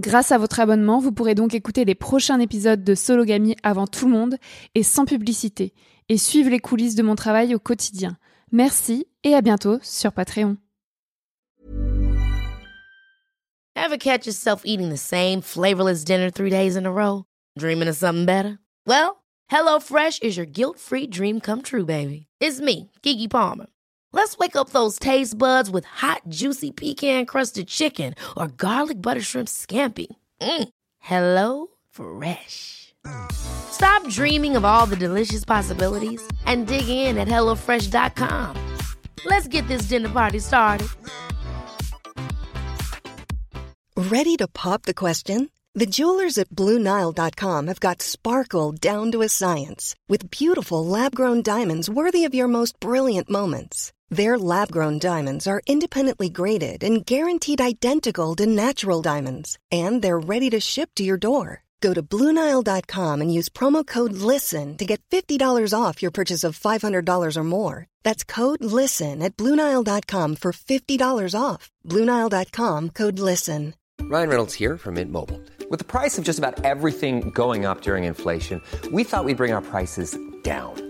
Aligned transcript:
Grâce 0.00 0.32
à 0.32 0.38
votre 0.38 0.60
abonnement, 0.60 0.98
vous 0.98 1.12
pourrez 1.12 1.34
donc 1.34 1.52
écouter 1.52 1.84
les 1.84 1.94
prochains 1.94 2.40
épisodes 2.40 2.82
de 2.82 2.94
Sologamy 2.94 3.54
avant 3.62 3.86
tout 3.86 4.06
le 4.06 4.12
monde 4.12 4.36
et 4.74 4.82
sans 4.82 5.04
publicité, 5.04 5.74
et 6.08 6.16
suivre 6.16 6.48
les 6.48 6.58
coulisses 6.58 6.94
de 6.94 7.02
mon 7.02 7.16
travail 7.16 7.54
au 7.54 7.58
quotidien. 7.58 8.16
Merci 8.50 9.06
et 9.24 9.34
à 9.34 9.42
bientôt 9.42 9.78
sur 9.82 10.12
Patreon. 10.12 10.56
Ever 13.76 13.98
catch 13.98 14.26
yourself 14.26 14.62
eating 14.64 14.88
the 14.88 14.96
same 14.96 15.42
flavorless 15.42 16.02
dinner 16.02 16.30
three 16.30 16.50
days 16.50 16.76
in 16.76 16.86
a 16.86 16.90
row? 16.90 17.24
Dreaming 17.58 17.88
of 17.88 17.94
something 17.94 18.24
better? 18.24 18.58
Well, 18.86 19.22
HelloFresh 19.52 20.22
is 20.22 20.34
your 20.34 20.46
guilt-free 20.46 21.08
dream 21.08 21.40
come 21.40 21.60
true, 21.60 21.84
baby. 21.84 22.26
It's 22.40 22.58
me, 22.58 22.90
Kiki 23.02 23.28
Palmer. 23.28 23.66
Let's 24.12 24.36
wake 24.38 24.56
up 24.56 24.70
those 24.70 24.98
taste 24.98 25.38
buds 25.38 25.70
with 25.70 25.84
hot, 25.84 26.22
juicy 26.28 26.72
pecan 26.72 27.26
crusted 27.26 27.68
chicken 27.68 28.14
or 28.36 28.48
garlic 28.48 29.00
butter 29.00 29.20
shrimp 29.20 29.48
scampi. 29.48 30.08
Mm. 30.40 30.68
Hello 30.98 31.68
Fresh. 31.90 32.94
Stop 33.32 34.06
dreaming 34.08 34.56
of 34.56 34.64
all 34.64 34.86
the 34.86 34.96
delicious 34.96 35.44
possibilities 35.44 36.22
and 36.44 36.66
dig 36.66 36.88
in 36.88 37.16
at 37.18 37.28
HelloFresh.com. 37.28 38.56
Let's 39.24 39.48
get 39.48 39.66
this 39.68 39.82
dinner 39.82 40.08
party 40.08 40.38
started. 40.38 40.88
Ready 43.96 44.36
to 44.36 44.48
pop 44.48 44.82
the 44.82 44.94
question? 44.94 45.50
The 45.74 45.86
jewelers 45.86 46.36
at 46.36 46.48
BlueNile.com 46.48 47.66
have 47.68 47.80
got 47.80 48.02
sparkle 48.02 48.72
down 48.72 49.12
to 49.12 49.22
a 49.22 49.28
science 49.28 49.94
with 50.08 50.30
beautiful 50.30 50.84
lab 50.84 51.14
grown 51.14 51.42
diamonds 51.42 51.88
worthy 51.88 52.24
of 52.24 52.34
your 52.34 52.48
most 52.48 52.80
brilliant 52.80 53.30
moments. 53.30 53.92
Their 54.10 54.36
lab 54.38 54.72
grown 54.72 54.98
diamonds 54.98 55.46
are 55.46 55.62
independently 55.66 56.28
graded 56.28 56.82
and 56.82 57.06
guaranteed 57.06 57.60
identical 57.60 58.34
to 58.36 58.46
natural 58.46 59.00
diamonds, 59.02 59.56
and 59.70 60.02
they're 60.02 60.18
ready 60.18 60.50
to 60.50 60.58
ship 60.58 60.90
to 60.96 61.04
your 61.04 61.16
door. 61.16 61.62
Go 61.80 61.94
to 61.94 62.02
Bluenile.com 62.02 63.20
and 63.22 63.32
use 63.32 63.48
promo 63.48 63.86
code 63.86 64.12
LISTEN 64.12 64.76
to 64.76 64.84
get 64.84 65.00
$50 65.10 65.72
off 65.72 66.02
your 66.02 66.10
purchase 66.10 66.44
of 66.44 66.58
$500 66.58 67.36
or 67.36 67.44
more. 67.44 67.86
That's 68.02 68.24
code 68.24 68.62
LISTEN 68.62 69.22
at 69.22 69.36
Bluenile.com 69.36 70.36
for 70.36 70.52
$50 70.52 71.34
off. 71.40 71.70
Bluenile.com 71.86 72.90
code 72.90 73.18
LISTEN. 73.18 73.74
Ryan 74.02 74.28
Reynolds 74.28 74.54
here 74.54 74.76
from 74.76 74.94
Mint 74.94 75.12
Mobile. 75.12 75.40
With 75.70 75.78
the 75.78 75.84
price 75.84 76.18
of 76.18 76.24
just 76.24 76.38
about 76.38 76.64
everything 76.64 77.30
going 77.30 77.64
up 77.64 77.82
during 77.82 78.04
inflation, 78.04 78.60
we 78.90 79.04
thought 79.04 79.24
we'd 79.24 79.36
bring 79.36 79.52
our 79.52 79.62
prices 79.62 80.18
down. 80.42 80.89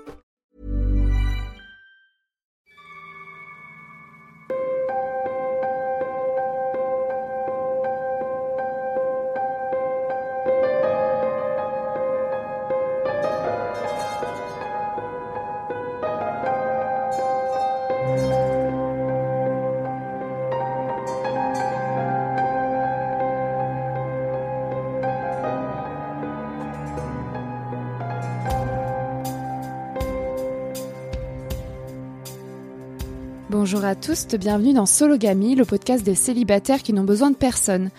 Bonjour 33.51 33.83
à 33.83 33.95
tous, 33.95 34.27
bienvenue 34.27 34.71
dans 34.71 34.85
Sologamy, 34.85 35.55
le 35.55 35.65
podcast 35.65 36.05
des 36.05 36.15
célibataires 36.15 36.83
qui 36.83 36.93
n'ont 36.93 37.03
besoin 37.03 37.31
de 37.31 37.35
personne. 37.35 37.89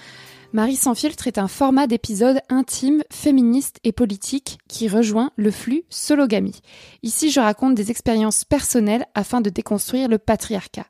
Marie 0.54 0.76
sans 0.76 0.94
filtre 0.94 1.26
est 1.26 1.36
un 1.36 1.46
format 1.46 1.86
d'épisode 1.86 2.40
intime, 2.48 3.02
féministe 3.10 3.78
et 3.84 3.92
politique 3.92 4.56
qui 4.66 4.88
rejoint 4.88 5.30
le 5.36 5.50
flux 5.50 5.82
Sologamy. 5.90 6.58
Ici, 7.02 7.30
je 7.30 7.38
raconte 7.38 7.74
des 7.74 7.90
expériences 7.90 8.46
personnelles 8.46 9.04
afin 9.14 9.42
de 9.42 9.50
déconstruire 9.50 10.08
le 10.08 10.16
patriarcat. 10.16 10.86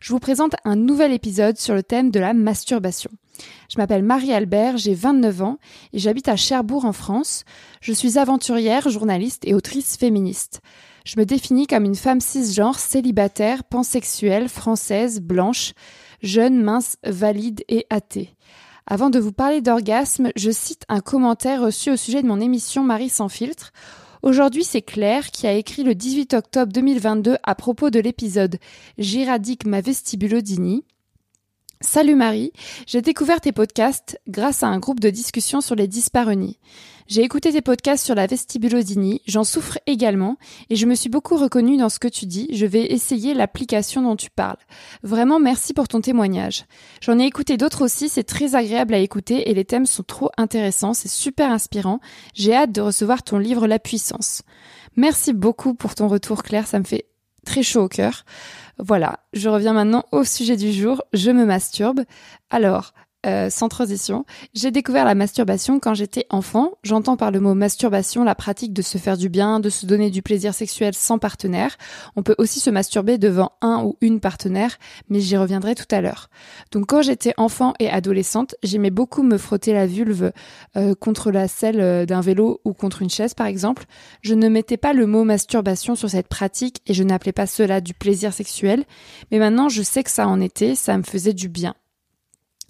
Je 0.00 0.14
vous 0.14 0.20
présente 0.20 0.56
un 0.64 0.76
nouvel 0.76 1.12
épisode 1.12 1.58
sur 1.58 1.74
le 1.74 1.82
thème 1.82 2.10
de 2.10 2.18
la 2.18 2.32
masturbation. 2.32 3.10
Je 3.68 3.76
m'appelle 3.76 4.02
Marie 4.02 4.32
Albert, 4.32 4.78
j'ai 4.78 4.94
29 4.94 5.42
ans 5.42 5.58
et 5.92 5.98
j'habite 5.98 6.28
à 6.28 6.36
Cherbourg 6.36 6.86
en 6.86 6.94
France. 6.94 7.44
Je 7.82 7.92
suis 7.92 8.18
aventurière, 8.18 8.88
journaliste 8.88 9.42
et 9.46 9.54
autrice 9.54 9.98
féministe. 9.98 10.62
Je 11.04 11.18
me 11.18 11.24
définis 11.24 11.66
comme 11.66 11.84
une 11.84 11.94
femme 11.94 12.20
cisgenre, 12.20 12.78
célibataire, 12.78 13.64
pansexuelle, 13.64 14.48
française, 14.48 15.20
blanche, 15.20 15.72
jeune, 16.22 16.62
mince, 16.62 16.96
valide 17.04 17.64
et 17.68 17.86
athée. 17.90 18.34
Avant 18.86 19.10
de 19.10 19.18
vous 19.18 19.32
parler 19.32 19.60
d'orgasme, 19.60 20.30
je 20.34 20.50
cite 20.50 20.84
un 20.88 21.00
commentaire 21.00 21.62
reçu 21.62 21.90
au 21.90 21.96
sujet 21.96 22.22
de 22.22 22.26
mon 22.26 22.40
émission 22.40 22.82
Marie 22.82 23.10
sans 23.10 23.28
filtre. 23.28 23.72
Aujourd'hui, 24.22 24.64
c'est 24.64 24.82
Claire 24.82 25.30
qui 25.30 25.46
a 25.46 25.52
écrit 25.52 25.84
le 25.84 25.94
18 25.94 26.34
octobre 26.34 26.72
2022 26.72 27.36
à 27.42 27.54
propos 27.54 27.90
de 27.90 28.00
l'épisode 28.00 28.56
J'éradique 28.96 29.66
ma 29.66 29.80
vestibulodini. 29.80 30.84
Salut 31.80 32.16
Marie, 32.16 32.52
j'ai 32.88 33.02
découvert 33.02 33.40
tes 33.40 33.52
podcasts 33.52 34.18
grâce 34.26 34.64
à 34.64 34.66
un 34.66 34.80
groupe 34.80 34.98
de 34.98 35.10
discussion 35.10 35.60
sur 35.60 35.76
les 35.76 35.86
dyspareunies. 35.86 36.58
J'ai 37.06 37.22
écouté 37.22 37.52
tes 37.52 37.62
podcasts 37.62 38.04
sur 38.04 38.16
la 38.16 38.26
vestibulodynie, 38.26 39.22
j'en 39.28 39.44
souffre 39.44 39.78
également, 39.86 40.38
et 40.70 40.76
je 40.76 40.86
me 40.86 40.96
suis 40.96 41.08
beaucoup 41.08 41.36
reconnue 41.36 41.76
dans 41.76 41.88
ce 41.88 42.00
que 42.00 42.08
tu 42.08 42.26
dis, 42.26 42.48
je 42.52 42.66
vais 42.66 42.92
essayer 42.92 43.32
l'application 43.32 44.02
dont 44.02 44.16
tu 44.16 44.28
parles. 44.28 44.58
Vraiment 45.04 45.38
merci 45.38 45.72
pour 45.72 45.86
ton 45.86 46.00
témoignage. 46.00 46.64
J'en 47.00 47.20
ai 47.20 47.26
écouté 47.26 47.56
d'autres 47.56 47.84
aussi, 47.84 48.08
c'est 48.08 48.24
très 48.24 48.56
agréable 48.56 48.94
à 48.94 48.98
écouter 48.98 49.48
et 49.48 49.54
les 49.54 49.64
thèmes 49.64 49.86
sont 49.86 50.02
trop 50.02 50.30
intéressants, 50.36 50.94
c'est 50.94 51.06
super 51.06 51.52
inspirant. 51.52 52.00
J'ai 52.34 52.56
hâte 52.56 52.72
de 52.72 52.80
recevoir 52.80 53.22
ton 53.22 53.38
livre 53.38 53.68
La 53.68 53.78
puissance. 53.78 54.42
Merci 54.96 55.32
beaucoup 55.32 55.74
pour 55.74 55.94
ton 55.94 56.08
retour 56.08 56.42
Claire, 56.42 56.66
ça 56.66 56.80
me 56.80 56.84
fait 56.84 57.06
très 57.44 57.62
chaud 57.62 57.84
au 57.84 57.88
cœur. 57.88 58.24
Voilà, 58.78 59.20
je 59.32 59.48
reviens 59.48 59.72
maintenant 59.72 60.04
au 60.12 60.22
sujet 60.22 60.56
du 60.56 60.72
jour, 60.72 61.02
je 61.12 61.30
me 61.32 61.44
masturbe. 61.44 62.02
Alors, 62.48 62.92
euh, 63.26 63.50
sans 63.50 63.68
transition, 63.68 64.24
j'ai 64.54 64.70
découvert 64.70 65.04
la 65.04 65.16
masturbation 65.16 65.80
quand 65.80 65.92
j'étais 65.92 66.26
enfant. 66.30 66.72
J'entends 66.84 67.16
par 67.16 67.32
le 67.32 67.40
mot 67.40 67.54
masturbation 67.54 68.22
la 68.22 68.36
pratique 68.36 68.72
de 68.72 68.80
se 68.80 68.96
faire 68.96 69.16
du 69.16 69.28
bien, 69.28 69.58
de 69.58 69.70
se 69.70 69.86
donner 69.86 70.10
du 70.10 70.22
plaisir 70.22 70.54
sexuel 70.54 70.94
sans 70.94 71.18
partenaire. 71.18 71.76
On 72.14 72.22
peut 72.22 72.36
aussi 72.38 72.60
se 72.60 72.70
masturber 72.70 73.18
devant 73.18 73.50
un 73.60 73.82
ou 73.82 73.96
une 74.00 74.20
partenaire, 74.20 74.78
mais 75.08 75.18
j'y 75.20 75.36
reviendrai 75.36 75.74
tout 75.74 75.86
à 75.90 76.00
l'heure. 76.00 76.30
Donc 76.70 76.86
quand 76.86 77.02
j'étais 77.02 77.34
enfant 77.38 77.74
et 77.80 77.90
adolescente, 77.90 78.54
j'aimais 78.62 78.90
beaucoup 78.90 79.24
me 79.24 79.36
frotter 79.36 79.72
la 79.72 79.86
vulve 79.86 80.30
euh, 80.76 80.94
contre 80.94 81.32
la 81.32 81.48
selle 81.48 81.80
euh, 81.80 82.06
d'un 82.06 82.20
vélo 82.20 82.60
ou 82.64 82.72
contre 82.72 83.02
une 83.02 83.10
chaise 83.10 83.34
par 83.34 83.48
exemple. 83.48 83.86
Je 84.22 84.34
ne 84.34 84.48
mettais 84.48 84.76
pas 84.76 84.92
le 84.92 85.06
mot 85.06 85.24
masturbation 85.24 85.96
sur 85.96 86.08
cette 86.08 86.28
pratique 86.28 86.82
et 86.86 86.94
je 86.94 87.02
n'appelais 87.02 87.32
pas 87.32 87.46
cela 87.46 87.80
du 87.80 87.94
plaisir 87.94 88.32
sexuel, 88.32 88.84
mais 89.32 89.40
maintenant 89.40 89.68
je 89.68 89.82
sais 89.82 90.04
que 90.04 90.10
ça 90.10 90.28
en 90.28 90.40
était, 90.40 90.76
ça 90.76 90.96
me 90.96 91.02
faisait 91.02 91.34
du 91.34 91.48
bien. 91.48 91.74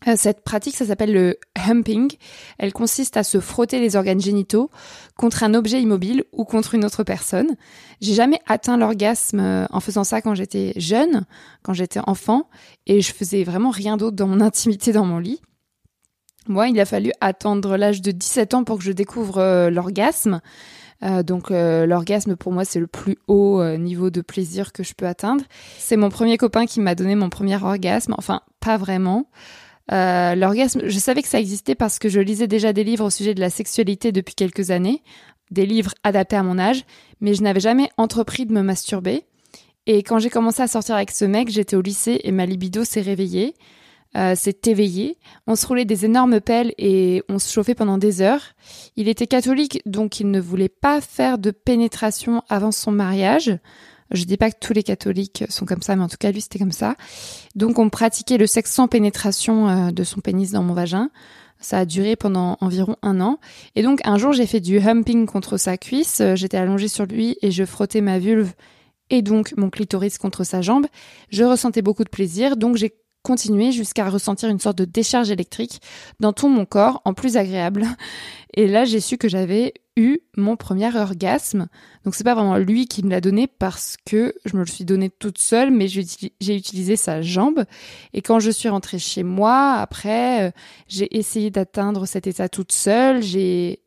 Euh, 0.06 0.14
cette 0.16 0.42
pratique, 0.42 0.76
ça 0.76 0.86
s'appelle 0.86 1.12
le 1.12 1.38
humping. 1.56 2.12
Elle 2.58 2.72
consiste 2.72 3.16
à 3.16 3.24
se 3.24 3.40
frotter 3.40 3.80
les 3.80 3.96
organes 3.96 4.20
génitaux 4.20 4.70
contre 5.16 5.42
un 5.42 5.54
objet 5.54 5.82
immobile 5.82 6.24
ou 6.32 6.44
contre 6.44 6.74
une 6.74 6.84
autre 6.84 7.02
personne. 7.02 7.56
J'ai 8.00 8.14
jamais 8.14 8.40
atteint 8.46 8.76
l'orgasme 8.76 9.40
euh, 9.40 9.66
en 9.70 9.80
faisant 9.80 10.04
ça 10.04 10.22
quand 10.22 10.34
j'étais 10.34 10.72
jeune, 10.76 11.26
quand 11.62 11.72
j'étais 11.72 12.00
enfant, 12.06 12.48
et 12.86 13.00
je 13.00 13.12
faisais 13.12 13.42
vraiment 13.42 13.70
rien 13.70 13.96
d'autre 13.96 14.16
dans 14.16 14.28
mon 14.28 14.40
intimité 14.48 14.92
dans 14.92 15.04
mon 15.04 15.18
lit. 15.18 15.40
Moi, 16.46 16.68
il 16.68 16.80
a 16.80 16.86
fallu 16.86 17.12
attendre 17.20 17.76
l'âge 17.76 18.00
de 18.00 18.10
17 18.10 18.54
ans 18.54 18.64
pour 18.64 18.78
que 18.78 18.84
je 18.84 18.92
découvre 18.92 19.38
euh, 19.38 19.68
l'orgasme. 19.68 20.40
donc 21.24 21.50
l'orgasme 21.50 22.34
pour 22.34 22.52
moi 22.52 22.64
c'est 22.64 22.80
le 22.80 22.88
plus 22.88 23.18
haut 23.28 23.62
niveau 23.76 24.10
de 24.10 24.20
plaisir 24.20 24.72
que 24.72 24.82
je 24.82 24.94
peux 24.94 25.06
atteindre. 25.06 25.44
C'est 25.78 25.96
mon 25.96 26.08
premier 26.08 26.36
copain 26.38 26.66
qui 26.66 26.80
m'a 26.80 26.96
donné 26.96 27.14
mon 27.14 27.28
premier 27.28 27.62
orgasme, 27.62 28.14
enfin 28.18 28.40
pas 28.58 28.76
vraiment. 28.76 29.26
Euh, 29.90 30.34
l'orgasme, 30.34 30.82
je 30.84 30.98
savais 30.98 31.22
que 31.22 31.28
ça 31.28 31.40
existait 31.40 31.74
parce 31.74 31.98
que 31.98 32.08
je 32.08 32.20
lisais 32.20 32.46
déjà 32.46 32.72
des 32.72 32.84
livres 32.84 33.06
au 33.06 33.10
sujet 33.10 33.34
de 33.34 33.40
la 33.40 33.50
sexualité 33.50 34.12
depuis 34.12 34.34
quelques 34.34 34.70
années, 34.70 35.02
des 35.50 35.66
livres 35.66 35.94
adaptés 36.04 36.36
à 36.36 36.42
mon 36.42 36.58
âge, 36.58 36.84
mais 37.20 37.34
je 37.34 37.42
n'avais 37.42 37.60
jamais 37.60 37.88
entrepris 37.96 38.46
de 38.46 38.52
me 38.52 38.62
masturber. 38.62 39.24
Et 39.86 40.02
quand 40.02 40.18
j'ai 40.18 40.28
commencé 40.28 40.60
à 40.60 40.66
sortir 40.66 40.96
avec 40.96 41.10
ce 41.10 41.24
mec, 41.24 41.48
j'étais 41.48 41.76
au 41.76 41.80
lycée 41.80 42.20
et 42.22 42.32
ma 42.32 42.44
libido 42.44 42.84
s'est 42.84 43.00
réveillée, 43.00 43.54
euh, 44.16 44.34
s'est 44.34 44.60
éveillée. 44.66 45.16
On 45.46 45.56
se 45.56 45.66
roulait 45.66 45.86
des 45.86 46.04
énormes 46.04 46.42
pelles 46.42 46.74
et 46.76 47.22
on 47.30 47.38
se 47.38 47.50
chauffait 47.50 47.74
pendant 47.74 47.96
des 47.96 48.20
heures. 48.20 48.42
Il 48.96 49.08
était 49.08 49.26
catholique, 49.26 49.80
donc 49.86 50.20
il 50.20 50.30
ne 50.30 50.40
voulait 50.40 50.68
pas 50.68 51.00
faire 51.00 51.38
de 51.38 51.50
pénétration 51.50 52.42
avant 52.50 52.72
son 52.72 52.90
mariage. 52.92 53.58
Je 54.10 54.24
dis 54.24 54.36
pas 54.36 54.50
que 54.50 54.56
tous 54.60 54.72
les 54.72 54.82
catholiques 54.82 55.44
sont 55.48 55.66
comme 55.66 55.82
ça, 55.82 55.96
mais 55.96 56.02
en 56.02 56.08
tout 56.08 56.16
cas 56.18 56.32
lui 56.32 56.40
c'était 56.40 56.58
comme 56.58 56.72
ça. 56.72 56.96
Donc 57.54 57.78
on 57.78 57.90
pratiquait 57.90 58.38
le 58.38 58.46
sexe 58.46 58.72
sans 58.72 58.88
pénétration 58.88 59.68
euh, 59.68 59.90
de 59.90 60.04
son 60.04 60.20
pénis 60.20 60.52
dans 60.52 60.62
mon 60.62 60.74
vagin. 60.74 61.10
Ça 61.60 61.78
a 61.78 61.84
duré 61.84 62.14
pendant 62.14 62.56
environ 62.60 62.96
un 63.02 63.20
an. 63.20 63.38
Et 63.74 63.82
donc 63.82 64.00
un 64.04 64.16
jour 64.16 64.32
j'ai 64.32 64.46
fait 64.46 64.60
du 64.60 64.78
humping 64.78 65.26
contre 65.26 65.56
sa 65.56 65.76
cuisse. 65.76 66.22
J'étais 66.34 66.56
allongée 66.56 66.88
sur 66.88 67.06
lui 67.06 67.36
et 67.42 67.50
je 67.50 67.64
frottais 67.64 68.00
ma 68.00 68.18
vulve 68.18 68.52
et 69.10 69.22
donc 69.22 69.54
mon 69.56 69.70
clitoris 69.70 70.18
contre 70.18 70.44
sa 70.44 70.62
jambe. 70.62 70.86
Je 71.30 71.44
ressentais 71.44 71.82
beaucoup 71.82 72.04
de 72.04 72.08
plaisir, 72.08 72.56
donc 72.56 72.76
j'ai 72.76 72.94
continué 73.22 73.72
jusqu'à 73.72 74.08
ressentir 74.08 74.48
une 74.48 74.60
sorte 74.60 74.78
de 74.78 74.84
décharge 74.84 75.30
électrique 75.30 75.80
dans 76.20 76.32
tout 76.32 76.48
mon 76.48 76.64
corps, 76.64 77.02
en 77.04 77.14
plus 77.14 77.36
agréable. 77.36 77.86
Et 78.54 78.66
là, 78.66 78.84
j'ai 78.84 79.00
su 79.00 79.18
que 79.18 79.28
j'avais 79.28 79.74
mon 80.36 80.56
premier 80.56 80.94
orgasme. 80.96 81.68
Donc 82.04 82.14
c'est 82.14 82.24
pas 82.24 82.34
vraiment 82.34 82.56
lui 82.56 82.86
qui 82.86 83.04
me 83.04 83.10
l'a 83.10 83.20
donné 83.20 83.46
parce 83.46 83.96
que 84.04 84.34
je 84.44 84.54
me 84.54 84.60
le 84.60 84.66
suis 84.66 84.84
donné 84.84 85.10
toute 85.10 85.38
seule, 85.38 85.70
mais 85.70 85.88
j'ai 85.88 86.56
utilisé 86.56 86.96
sa 86.96 87.22
jambe. 87.22 87.64
Et 88.12 88.22
quand 88.22 88.40
je 88.40 88.50
suis 88.50 88.68
rentrée 88.68 88.98
chez 88.98 89.22
moi, 89.22 89.74
après, 89.74 90.48
euh, 90.48 90.50
j'ai 90.86 91.16
essayé 91.16 91.50
d'atteindre 91.50 92.06
cet 92.06 92.26
état 92.26 92.48
toute 92.48 92.72
seule. 92.72 93.22
J'ai 93.22 93.82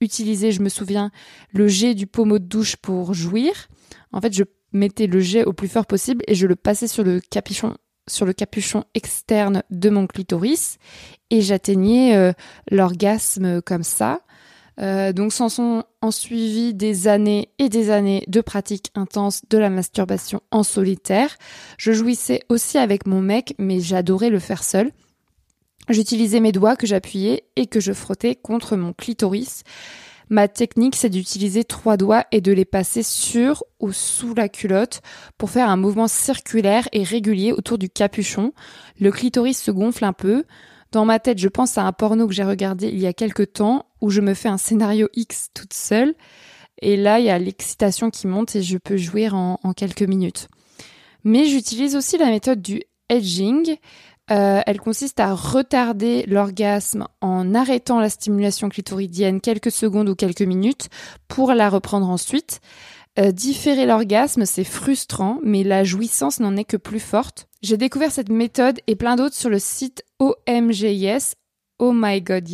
utilisé, 0.00 0.52
je 0.52 0.62
me 0.62 0.68
souviens, 0.68 1.10
le 1.52 1.68
jet 1.68 1.94
du 1.94 2.06
pommeau 2.06 2.38
de 2.38 2.44
douche 2.44 2.76
pour 2.76 3.14
jouir. 3.14 3.68
En 4.12 4.20
fait, 4.20 4.32
je 4.32 4.44
mettais 4.72 5.06
le 5.06 5.20
jet 5.20 5.44
au 5.44 5.52
plus 5.52 5.68
fort 5.68 5.86
possible 5.86 6.22
et 6.28 6.34
je 6.34 6.46
le 6.46 6.56
passais 6.56 6.88
sur 6.88 7.04
le 7.04 7.20
capuchon 7.20 7.74
sur 8.06 8.24
le 8.24 8.32
capuchon 8.32 8.84
externe 8.94 9.62
de 9.70 9.90
mon 9.90 10.06
clitoris 10.06 10.78
et 11.28 11.42
j'atteignais 11.42 12.16
euh, 12.16 12.32
l'orgasme 12.70 13.60
comme 13.60 13.82
ça. 13.82 14.22
Euh, 14.80 15.12
donc 15.12 15.32
s'en 15.32 15.48
sont 15.48 15.84
en 16.02 16.10
suivi 16.10 16.72
des 16.72 17.08
années 17.08 17.48
et 17.58 17.68
des 17.68 17.90
années 17.90 18.24
de 18.28 18.40
pratique 18.40 18.90
intense 18.94 19.42
de 19.50 19.58
la 19.58 19.70
masturbation 19.70 20.40
en 20.50 20.62
solitaire. 20.62 21.36
Je 21.78 21.92
jouissais 21.92 22.42
aussi 22.48 22.78
avec 22.78 23.06
mon 23.06 23.20
mec, 23.20 23.54
mais 23.58 23.80
j'adorais 23.80 24.30
le 24.30 24.38
faire 24.38 24.62
seul. 24.62 24.92
J'utilisais 25.88 26.40
mes 26.40 26.52
doigts 26.52 26.76
que 26.76 26.86
j'appuyais 26.86 27.44
et 27.56 27.66
que 27.66 27.80
je 27.80 27.92
frottais 27.92 28.36
contre 28.36 28.76
mon 28.76 28.92
clitoris. 28.92 29.64
Ma 30.30 30.46
technique, 30.46 30.94
c'est 30.94 31.08
d'utiliser 31.08 31.64
trois 31.64 31.96
doigts 31.96 32.26
et 32.32 32.42
de 32.42 32.52
les 32.52 32.66
passer 32.66 33.02
sur 33.02 33.64
ou 33.80 33.92
sous 33.92 34.34
la 34.34 34.50
culotte 34.50 35.00
pour 35.38 35.48
faire 35.48 35.70
un 35.70 35.78
mouvement 35.78 36.08
circulaire 36.08 36.86
et 36.92 37.02
régulier 37.02 37.52
autour 37.52 37.78
du 37.78 37.88
capuchon. 37.88 38.52
Le 39.00 39.10
clitoris 39.10 39.58
se 39.58 39.70
gonfle 39.70 40.04
un 40.04 40.12
peu. 40.12 40.44
Dans 40.92 41.04
ma 41.04 41.18
tête, 41.18 41.38
je 41.38 41.48
pense 41.48 41.76
à 41.76 41.84
un 41.84 41.92
porno 41.92 42.26
que 42.26 42.34
j'ai 42.34 42.44
regardé 42.44 42.88
il 42.88 42.98
y 42.98 43.06
a 43.06 43.12
quelque 43.12 43.42
temps 43.42 43.86
où 44.00 44.10
je 44.10 44.20
me 44.20 44.34
fais 44.34 44.48
un 44.48 44.58
scénario 44.58 45.08
X 45.14 45.50
toute 45.54 45.74
seule. 45.74 46.14
Et 46.80 46.96
là, 46.96 47.18
il 47.18 47.26
y 47.26 47.30
a 47.30 47.38
l'excitation 47.38 48.10
qui 48.10 48.26
monte 48.26 48.56
et 48.56 48.62
je 48.62 48.78
peux 48.78 48.96
jouer 48.96 49.28
en, 49.28 49.58
en 49.62 49.72
quelques 49.72 50.02
minutes. 50.02 50.48
Mais 51.24 51.46
j'utilise 51.46 51.96
aussi 51.96 52.16
la 52.16 52.30
méthode 52.30 52.62
du 52.62 52.82
edging. 53.08 53.76
Euh, 54.30 54.60
elle 54.66 54.78
consiste 54.78 55.20
à 55.20 55.34
retarder 55.34 56.24
l'orgasme 56.26 57.06
en 57.20 57.54
arrêtant 57.54 57.98
la 57.98 58.10
stimulation 58.10 58.68
clitoridienne 58.68 59.40
quelques 59.40 59.70
secondes 59.70 60.08
ou 60.08 60.14
quelques 60.14 60.42
minutes 60.42 60.88
pour 61.28 61.54
la 61.54 61.70
reprendre 61.70 62.08
ensuite. 62.08 62.60
Euh, 63.18 63.32
différer 63.32 63.84
l'orgasme, 63.84 64.44
c'est 64.46 64.64
frustrant, 64.64 65.40
mais 65.42 65.64
la 65.64 65.82
jouissance 65.82 66.38
n'en 66.38 66.56
est 66.56 66.64
que 66.64 66.76
plus 66.76 67.00
forte. 67.00 67.48
J'ai 67.62 67.76
découvert 67.76 68.12
cette 68.12 68.28
méthode 68.28 68.78
et 68.86 68.94
plein 68.94 69.16
d'autres 69.16 69.34
sur 69.34 69.50
le 69.50 69.58
site 69.58 70.04
OMGYes, 70.20 71.34
oh 71.78 71.92
my 71.92 72.22
god. 72.22 72.48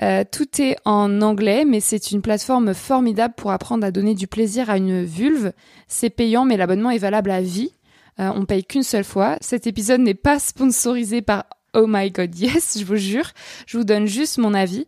Euh, 0.00 0.24
tout 0.30 0.60
est 0.60 0.76
en 0.84 1.22
anglais, 1.22 1.64
mais 1.64 1.80
c'est 1.80 2.10
une 2.10 2.22
plateforme 2.22 2.74
formidable 2.74 3.34
pour 3.36 3.50
apprendre 3.50 3.86
à 3.86 3.90
donner 3.90 4.14
du 4.14 4.26
plaisir 4.26 4.70
à 4.70 4.76
une 4.76 5.02
vulve. 5.02 5.52
C'est 5.88 6.10
payant, 6.10 6.44
mais 6.44 6.56
l'abonnement 6.56 6.90
est 6.90 6.98
valable 6.98 7.30
à 7.30 7.40
vie. 7.40 7.72
Euh, 8.20 8.30
on 8.34 8.44
paye 8.44 8.64
qu'une 8.64 8.82
seule 8.82 9.04
fois. 9.04 9.38
Cet 9.40 9.66
épisode 9.66 10.00
n'est 10.02 10.14
pas 10.14 10.38
sponsorisé 10.38 11.22
par 11.22 11.46
Oh 11.74 11.86
my 11.88 12.10
god, 12.10 12.38
yes, 12.38 12.76
je 12.80 12.84
vous 12.84 12.96
jure. 12.96 13.30
Je 13.66 13.78
vous 13.78 13.84
donne 13.84 14.06
juste 14.06 14.38
mon 14.38 14.54
avis. 14.54 14.86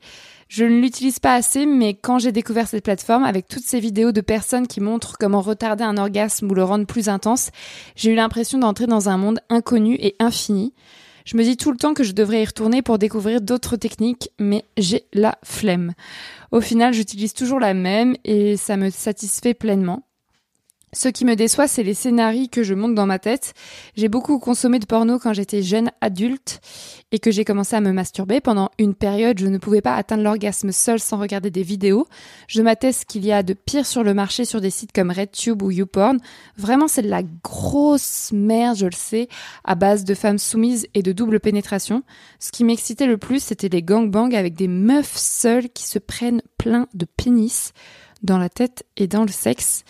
Je 0.51 0.65
ne 0.65 0.81
l'utilise 0.81 1.21
pas 1.21 1.35
assez, 1.35 1.65
mais 1.65 1.95
quand 1.95 2.19
j'ai 2.19 2.33
découvert 2.33 2.67
cette 2.67 2.83
plateforme, 2.83 3.23
avec 3.23 3.47
toutes 3.47 3.63
ces 3.63 3.79
vidéos 3.79 4.11
de 4.11 4.21
personnes 4.21 4.67
qui 4.67 4.81
montrent 4.81 5.17
comment 5.17 5.43
retarder 5.43 5.85
un 5.85 5.97
orgasme 5.97 6.51
ou 6.51 6.55
le 6.55 6.65
rendre 6.65 6.87
plus 6.87 7.09
intense, 7.09 7.51
j'ai 7.95 8.11
eu 8.11 8.17
l'impression 8.17 8.59
d'entrer 8.59 8.89
dans 8.89 9.09
un 9.09 9.17
monde 9.17 9.39
inconnu 9.49 9.95
et 10.01 10.17
infini. 10.19 10.75
Je 11.25 11.37
me 11.37 11.45
dis 11.45 11.57
tout 11.57 11.71
le 11.71 11.77
temps 11.77 11.95
que 11.95 12.03
je 12.03 12.11
devrais 12.11 12.43
y 12.43 12.45
retourner 12.45 12.83
pour 12.83 12.99
découvrir 12.99 13.41
d'autres 13.41 13.77
techniques, 13.77 14.31
mais 14.41 14.65
j'ai 14.77 15.05
la 15.13 15.39
flemme. 15.45 15.93
Au 16.51 16.61
final, 16.61 16.95
j'utilise 16.95 17.33
toujours 17.33 17.61
la 17.61 17.73
même 17.73 18.17
et 18.25 18.57
ça 18.57 18.77
me 18.77 18.91
satisfait 18.91 19.55
pleinement. 19.55 20.03
Ce 20.93 21.09
qui 21.09 21.25
me 21.25 21.37
déçoit, 21.37 21.69
c'est 21.69 21.85
les 21.85 21.95
scénarios 21.95 22.49
que 22.51 22.65
je 22.65 22.75
monte 22.75 22.97
dans 22.97 23.07
ma 23.07 23.21
tête. 23.21 23.55
J'ai 23.97 24.09
beaucoup 24.09 24.41
consommé 24.41 24.81
de 24.81 24.87
porno 24.87 25.21
quand 25.21 25.33
j'étais 25.33 25.63
jeune 25.63 25.93
adulte 26.01 26.61
et 27.13 27.21
que 27.21 27.31
j'ai 27.31 27.45
commencé 27.45 27.77
à 27.77 27.81
me 27.81 27.93
masturber. 27.93 28.41
Pendant 28.41 28.71
une 28.77 28.97
période, 28.97 29.39
je 29.39 29.47
ne 29.47 29.59
pouvais 29.59 29.83
pas 29.83 29.95
atteindre 29.95 30.25
l'orgasme 30.25 30.73
seul 30.73 30.99
sans 30.99 31.19
regarder 31.19 31.53
des 31.53 31.63
vidéos. 31.63 32.09
Je 32.49 32.61
m'atteste 32.61 33.05
qu'il 33.05 33.25
y 33.25 33.31
a 33.31 33.45
de 33.45 33.55
pire 33.55 33.87
sur 33.87 34.03
le 34.03 34.15
marché 34.15 34.45
sur 34.45 34.61
des 34.61 34.71
sites 34.71 34.91
comme 34.91 35.13
RedTube 35.13 35.63
ou 35.63 35.71
YouPorn. 35.71 36.19
Vraiment, 36.57 36.89
c'est 36.89 37.03
de 37.03 37.09
la 37.09 37.23
grosse 37.23 38.33
merde, 38.33 38.77
je 38.77 38.87
le 38.87 38.91
sais, 38.93 39.29
à 39.63 39.77
base 39.77 40.03
de 40.05 40.15
femmes 40.15 40.39
soumises 40.39 40.89
et 40.95 41.05
de 41.05 41.13
double 41.13 41.39
pénétration. 41.39 42.03
Ce 42.41 42.51
qui 42.51 42.65
m'excitait 42.65 43.07
le 43.07 43.17
plus, 43.17 43.41
c'était 43.41 43.69
les 43.69 43.85
gangbangs 43.85 44.35
avec 44.35 44.55
des 44.55 44.67
meufs 44.67 45.17
seules 45.17 45.69
qui 45.69 45.85
se 45.87 46.01
prennent 46.01 46.43
plein 46.59 46.89
de 46.95 47.05
pénis 47.05 47.75
dans 48.25 48.39
la 48.39 48.49
tête 48.49 48.85
et 48.97 49.07
dans 49.07 49.23
le 49.23 49.31
sexe. 49.31 49.85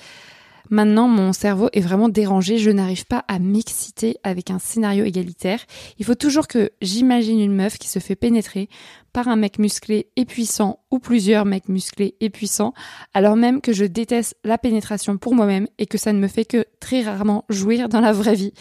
Maintenant, 0.70 1.08
mon 1.08 1.32
cerveau 1.32 1.68
est 1.72 1.80
vraiment 1.80 2.08
dérangé. 2.08 2.58
Je 2.58 2.70
n'arrive 2.70 3.04
pas 3.04 3.24
à 3.28 3.38
m'exciter 3.38 4.16
avec 4.22 4.50
un 4.50 4.60
scénario 4.60 5.04
égalitaire. 5.04 5.60
Il 5.98 6.04
faut 6.04 6.14
toujours 6.14 6.46
que 6.46 6.70
j'imagine 6.80 7.40
une 7.40 7.54
meuf 7.54 7.76
qui 7.76 7.88
se 7.88 7.98
fait 7.98 8.14
pénétrer 8.14 8.68
par 9.12 9.28
un 9.28 9.36
mec 9.36 9.58
musclé 9.58 10.08
et 10.16 10.24
puissant 10.24 10.80
ou 10.90 11.00
plusieurs 11.00 11.44
mecs 11.44 11.68
musclés 11.68 12.14
et 12.20 12.30
puissants, 12.30 12.72
alors 13.14 13.36
même 13.36 13.60
que 13.60 13.72
je 13.72 13.84
déteste 13.84 14.36
la 14.44 14.58
pénétration 14.58 15.18
pour 15.18 15.34
moi-même 15.34 15.66
et 15.78 15.86
que 15.86 15.98
ça 15.98 16.12
ne 16.12 16.20
me 16.20 16.28
fait 16.28 16.44
que 16.44 16.64
très 16.78 17.02
rarement 17.02 17.44
jouir 17.48 17.88
dans 17.88 18.00
la 18.00 18.12
vraie 18.12 18.36
vie. 18.36 18.52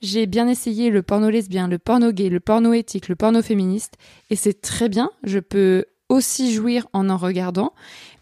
J'ai 0.00 0.26
bien 0.26 0.48
essayé 0.48 0.88
le 0.88 1.02
porno 1.02 1.28
lesbien, 1.28 1.68
le 1.68 1.78
porno 1.78 2.12
gay, 2.12 2.30
le 2.30 2.40
porno 2.40 2.72
éthique, 2.72 3.08
le 3.08 3.16
porno 3.16 3.42
féministe 3.42 3.94
et 4.30 4.36
c'est 4.36 4.62
très 4.62 4.88
bien. 4.88 5.10
Je 5.24 5.38
peux 5.38 5.84
aussi 6.10 6.52
jouir 6.52 6.86
en 6.92 7.08
en 7.08 7.16
regardant, 7.16 7.72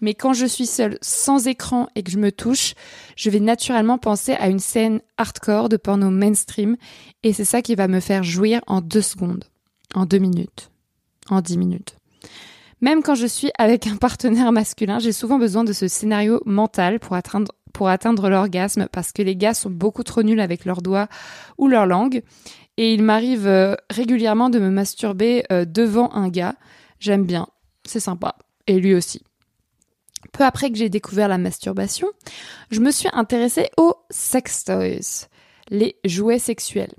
mais 0.00 0.14
quand 0.14 0.34
je 0.34 0.46
suis 0.46 0.66
seule 0.66 0.98
sans 1.00 1.48
écran 1.48 1.88
et 1.96 2.04
que 2.04 2.10
je 2.12 2.18
me 2.18 2.30
touche, 2.30 2.74
je 3.16 3.30
vais 3.30 3.40
naturellement 3.40 3.98
penser 3.98 4.34
à 4.34 4.48
une 4.48 4.60
scène 4.60 5.00
hardcore 5.16 5.68
de 5.68 5.76
porno 5.76 6.10
mainstream, 6.10 6.76
et 7.24 7.32
c'est 7.32 7.44
ça 7.44 7.62
qui 7.62 7.74
va 7.74 7.88
me 7.88 7.98
faire 7.98 8.22
jouir 8.22 8.60
en 8.68 8.80
deux 8.80 9.02
secondes, 9.02 9.44
en 9.94 10.06
deux 10.06 10.18
minutes, 10.18 10.70
en 11.30 11.40
dix 11.40 11.58
minutes. 11.58 11.96
Même 12.80 13.02
quand 13.02 13.16
je 13.16 13.26
suis 13.26 13.50
avec 13.58 13.88
un 13.88 13.96
partenaire 13.96 14.52
masculin, 14.52 15.00
j'ai 15.00 15.12
souvent 15.12 15.38
besoin 15.38 15.64
de 15.64 15.72
ce 15.72 15.88
scénario 15.88 16.40
mental 16.46 17.00
pour 17.00 17.16
atteindre, 17.16 17.52
pour 17.72 17.88
atteindre 17.88 18.28
l'orgasme 18.28 18.86
parce 18.92 19.12
que 19.12 19.22
les 19.22 19.34
gars 19.34 19.54
sont 19.54 19.70
beaucoup 19.70 20.04
trop 20.04 20.22
nuls 20.22 20.40
avec 20.40 20.64
leurs 20.64 20.82
doigts 20.82 21.08
ou 21.58 21.66
leur 21.66 21.86
langue. 21.86 22.22
Et 22.76 22.94
il 22.94 23.02
m'arrive 23.02 23.48
euh, 23.48 23.74
régulièrement 23.90 24.50
de 24.50 24.60
me 24.60 24.70
masturber 24.70 25.42
euh, 25.50 25.64
devant 25.64 26.12
un 26.12 26.28
gars. 26.28 26.54
J'aime 27.00 27.24
bien, 27.24 27.48
c'est 27.88 28.00
sympa. 28.00 28.36
Et 28.66 28.78
lui 28.78 28.94
aussi. 28.94 29.22
Peu 30.32 30.44
après 30.44 30.70
que 30.70 30.76
j'ai 30.76 30.88
découvert 30.88 31.28
la 31.28 31.38
masturbation, 31.38 32.08
je 32.70 32.80
me 32.80 32.90
suis 32.90 33.08
intéressée 33.12 33.68
aux 33.76 33.94
sex 34.10 34.64
toys, 34.64 35.28
les 35.70 35.96
jouets 36.04 36.38
sexuels. 36.38 36.94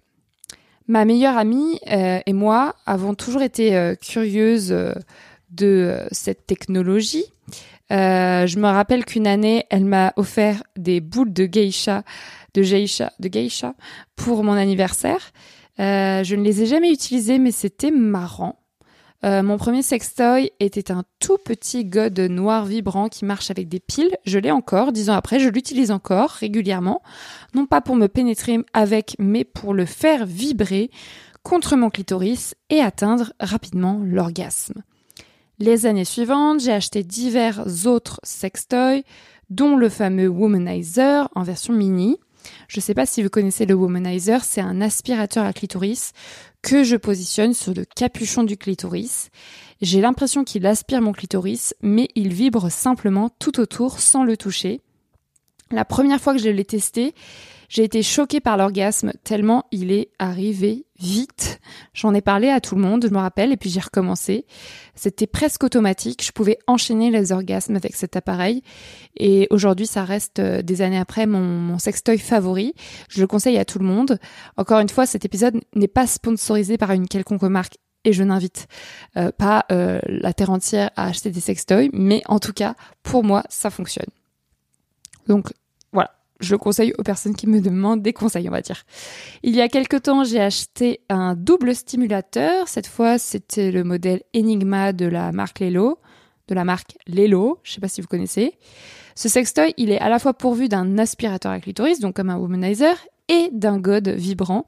Ma 0.87 1.05
meilleure 1.05 1.37
amie 1.37 1.79
euh, 1.91 2.19
et 2.25 2.33
moi 2.33 2.75
avons 2.85 3.13
toujours 3.13 3.43
été 3.43 3.93
curieuses 4.01 4.73
de 5.51 5.65
euh, 5.65 6.07
cette 6.11 6.45
technologie. 6.45 7.25
Euh, 7.91 8.45
je 8.45 8.59
me 8.59 8.67
rappelle 8.67 9.05
qu'une 9.05 9.27
année, 9.27 9.65
elle 9.69 9.85
m'a 9.85 10.13
offert 10.15 10.63
des 10.77 11.01
boules 11.01 11.33
de 11.33 11.45
geisha, 11.45 12.03
de 12.53 12.61
geisha, 12.61 13.11
de 13.19 13.27
geisha 13.27 13.73
pour 14.15 14.43
mon 14.43 14.53
anniversaire. 14.53 15.31
Euh, 15.79 16.23
je 16.23 16.35
ne 16.35 16.43
les 16.43 16.61
ai 16.61 16.65
jamais 16.67 16.91
utilisées, 16.91 17.39
mais 17.39 17.51
c'était 17.51 17.91
marrant. 17.91 18.58
Mon 19.23 19.57
premier 19.57 19.81
sextoy 19.81 20.51
était 20.59 20.91
un 20.91 21.03
tout 21.19 21.37
petit 21.37 21.85
god 21.85 22.17
noir 22.19 22.65
vibrant 22.65 23.09
qui 23.09 23.25
marche 23.25 23.51
avec 23.51 23.67
des 23.67 23.79
piles. 23.79 24.15
Je 24.25 24.39
l'ai 24.39 24.51
encore, 24.51 24.91
dix 24.91 25.09
ans 25.09 25.15
après, 25.15 25.39
je 25.39 25.49
l'utilise 25.49 25.91
encore 25.91 26.29
régulièrement, 26.29 27.01
non 27.53 27.65
pas 27.65 27.81
pour 27.81 27.95
me 27.95 28.07
pénétrer 28.07 28.59
avec, 28.73 29.15
mais 29.19 29.43
pour 29.43 29.73
le 29.73 29.85
faire 29.85 30.25
vibrer 30.25 30.89
contre 31.43 31.75
mon 31.75 31.89
clitoris 31.89 32.55
et 32.69 32.79
atteindre 32.79 33.33
rapidement 33.39 34.01
l'orgasme. 34.03 34.83
Les 35.57 35.85
années 35.85 36.05
suivantes, 36.05 36.61
j'ai 36.61 36.71
acheté 36.71 37.03
divers 37.03 37.65
autres 37.85 38.19
sextoys, 38.23 39.03
dont 39.49 39.75
le 39.75 39.89
fameux 39.89 40.27
Womanizer 40.27 41.27
en 41.35 41.43
version 41.43 41.73
mini. 41.73 42.17
Je 42.67 42.79
ne 42.79 42.81
sais 42.81 42.93
pas 42.93 43.05
si 43.05 43.23
vous 43.23 43.29
connaissez 43.29 43.65
le 43.65 43.75
Womanizer, 43.75 44.43
c'est 44.43 44.61
un 44.61 44.81
aspirateur 44.81 45.45
à 45.45 45.53
clitoris 45.53 46.13
que 46.61 46.83
je 46.83 46.95
positionne 46.95 47.53
sur 47.53 47.73
le 47.73 47.85
capuchon 47.85 48.43
du 48.43 48.57
clitoris. 48.57 49.29
J'ai 49.81 50.01
l'impression 50.01 50.43
qu'il 50.43 50.65
aspire 50.65 51.01
mon 51.01 51.13
clitoris, 51.13 51.73
mais 51.81 52.09
il 52.15 52.33
vibre 52.33 52.69
simplement 52.71 53.29
tout 53.39 53.59
autour 53.59 53.99
sans 53.99 54.23
le 54.23 54.35
toucher. 54.35 54.81
La 55.71 55.85
première 55.85 56.19
fois 56.19 56.33
que 56.33 56.39
je 56.39 56.49
l'ai 56.49 56.65
testé, 56.65 57.13
j'ai 57.69 57.83
été 57.83 58.01
choquée 58.01 58.39
par 58.39 58.57
l'orgasme 58.57 59.13
tellement 59.23 59.65
il 59.71 59.91
est 59.91 60.09
arrivé 60.17 60.87
vite. 60.99 61.59
J'en 61.93 62.13
ai 62.13 62.21
parlé 62.21 62.49
à 62.49 62.59
tout 62.59 62.75
le 62.75 62.81
monde, 62.81 63.05
je 63.07 63.13
me 63.13 63.19
rappelle, 63.19 63.51
et 63.51 63.57
puis 63.57 63.69
j'ai 63.69 63.79
recommencé. 63.79 64.45
C'était 64.95 65.27
presque 65.27 65.63
automatique. 65.63 66.25
Je 66.25 66.31
pouvais 66.31 66.57
enchaîner 66.67 67.11
les 67.11 67.31
orgasmes 67.31 67.75
avec 67.75 67.95
cet 67.95 68.15
appareil. 68.15 68.63
Et 69.15 69.47
aujourd'hui, 69.51 69.87
ça 69.87 70.03
reste 70.03 70.39
euh, 70.39 70.61
des 70.61 70.81
années 70.81 70.97
après 70.97 71.25
mon, 71.27 71.77
sextoy 71.77 72.17
favori. 72.17 72.73
Je 73.07 73.21
le 73.21 73.27
conseille 73.27 73.57
à 73.57 73.65
tout 73.65 73.79
le 73.79 73.85
monde. 73.85 74.19
Encore 74.57 74.79
une 74.79 74.89
fois, 74.89 75.05
cet 75.05 75.23
épisode 75.23 75.61
n'est 75.75 75.87
pas 75.87 76.07
sponsorisé 76.07 76.77
par 76.77 76.91
une 76.91 77.07
quelconque 77.07 77.43
marque 77.43 77.77
et 78.03 78.11
je 78.11 78.23
n'invite 78.23 78.67
euh, 79.15 79.31
pas 79.31 79.65
euh, 79.71 79.99
la 80.05 80.33
terre 80.33 80.49
entière 80.49 80.89
à 80.95 81.07
acheter 81.07 81.31
des 81.31 81.39
sextoys, 81.39 81.89
mais 81.93 82.23
en 82.25 82.39
tout 82.39 82.53
cas, 82.53 82.75
pour 83.03 83.23
moi, 83.23 83.43
ça 83.49 83.69
fonctionne. 83.69 84.09
Donc 85.27 85.51
je 86.39 86.51
le 86.51 86.57
conseille 86.57 86.93
aux 86.97 87.03
personnes 87.03 87.35
qui 87.35 87.47
me 87.47 87.61
demandent 87.61 88.01
des 88.01 88.13
conseils, 88.13 88.47
on 88.47 88.51
va 88.51 88.61
dire. 88.61 88.83
Il 89.43 89.55
y 89.55 89.61
a 89.61 89.67
quelque 89.67 89.97
temps, 89.97 90.23
j'ai 90.23 90.39
acheté 90.39 91.01
un 91.09 91.35
double 91.35 91.75
stimulateur. 91.75 92.67
Cette 92.67 92.87
fois, 92.87 93.17
c'était 93.17 93.71
le 93.71 93.83
modèle 93.83 94.21
Enigma 94.35 94.93
de 94.93 95.05
la 95.05 95.31
marque 95.31 95.59
Lelo, 95.59 95.99
de 96.47 96.55
la 96.55 96.63
marque 96.63 96.97
Lelo. 97.07 97.59
Je 97.63 97.73
sais 97.73 97.81
pas 97.81 97.87
si 97.87 98.01
vous 98.01 98.07
connaissez. 98.07 98.53
Ce 99.15 99.27
sextoy, 99.27 99.73
il 99.77 99.91
est 99.91 99.99
à 99.99 100.09
la 100.09 100.19
fois 100.19 100.33
pourvu 100.33 100.69
d'un 100.69 100.97
aspirateur 100.97 101.51
à 101.51 101.59
clitoris, 101.59 101.99
donc 101.99 102.15
comme 102.15 102.29
un 102.29 102.37
womanizer, 102.37 102.95
et 103.29 103.49
d'un 103.51 103.77
god 103.77 104.09
vibrant. 104.09 104.65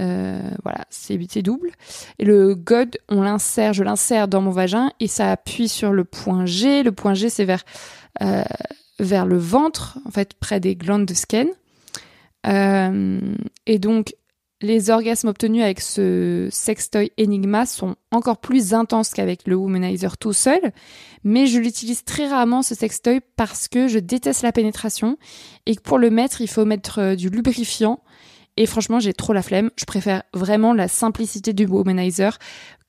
Euh, 0.00 0.40
voilà, 0.62 0.84
c'est 0.90 1.16
double. 1.42 1.70
Et 2.18 2.24
le 2.24 2.54
god, 2.54 2.96
on 3.08 3.22
l'insère, 3.22 3.72
je 3.72 3.82
l'insère 3.82 4.28
dans 4.28 4.40
mon 4.40 4.50
vagin 4.50 4.92
et 5.00 5.06
ça 5.06 5.32
appuie 5.32 5.68
sur 5.68 5.92
le 5.92 6.04
point 6.04 6.46
G. 6.46 6.82
Le 6.82 6.92
point 6.92 7.14
G, 7.14 7.30
c'est 7.30 7.44
vers 7.44 7.64
euh, 8.22 8.44
vers 8.98 9.26
le 9.26 9.38
ventre, 9.38 9.98
en 10.06 10.10
fait, 10.10 10.34
près 10.34 10.60
des 10.60 10.76
glandes 10.76 11.06
de 11.06 11.14
Skene. 11.14 11.50
Euh, 12.46 13.20
et 13.66 13.78
donc, 13.78 14.14
les 14.62 14.90
orgasmes 14.90 15.28
obtenus 15.28 15.62
avec 15.62 15.80
ce 15.80 16.48
sextoy 16.50 17.10
Enigma 17.20 17.66
sont 17.66 17.96
encore 18.12 18.38
plus 18.38 18.74
intenses 18.74 19.10
qu'avec 19.10 19.46
le 19.46 19.56
Womanizer 19.56 20.16
tout 20.16 20.32
seul, 20.32 20.72
mais 21.24 21.46
je 21.46 21.58
l'utilise 21.58 22.04
très 22.04 22.28
rarement 22.28 22.62
ce 22.62 22.74
sextoy 22.74 23.20
parce 23.36 23.66
que 23.66 23.88
je 23.88 23.98
déteste 23.98 24.42
la 24.42 24.52
pénétration 24.52 25.18
et 25.66 25.74
que 25.74 25.82
pour 25.82 25.98
le 25.98 26.10
mettre, 26.10 26.40
il 26.40 26.48
faut 26.48 26.64
mettre 26.64 27.00
euh, 27.00 27.14
du 27.16 27.28
lubrifiant 27.28 28.00
et 28.56 28.66
franchement, 28.66 29.00
j'ai 29.00 29.14
trop 29.14 29.32
la 29.32 29.42
flemme. 29.42 29.70
Je 29.76 29.84
préfère 29.84 30.22
vraiment 30.34 30.74
la 30.74 30.88
simplicité 30.88 31.52
du 31.52 31.66
womanizer 31.66 32.38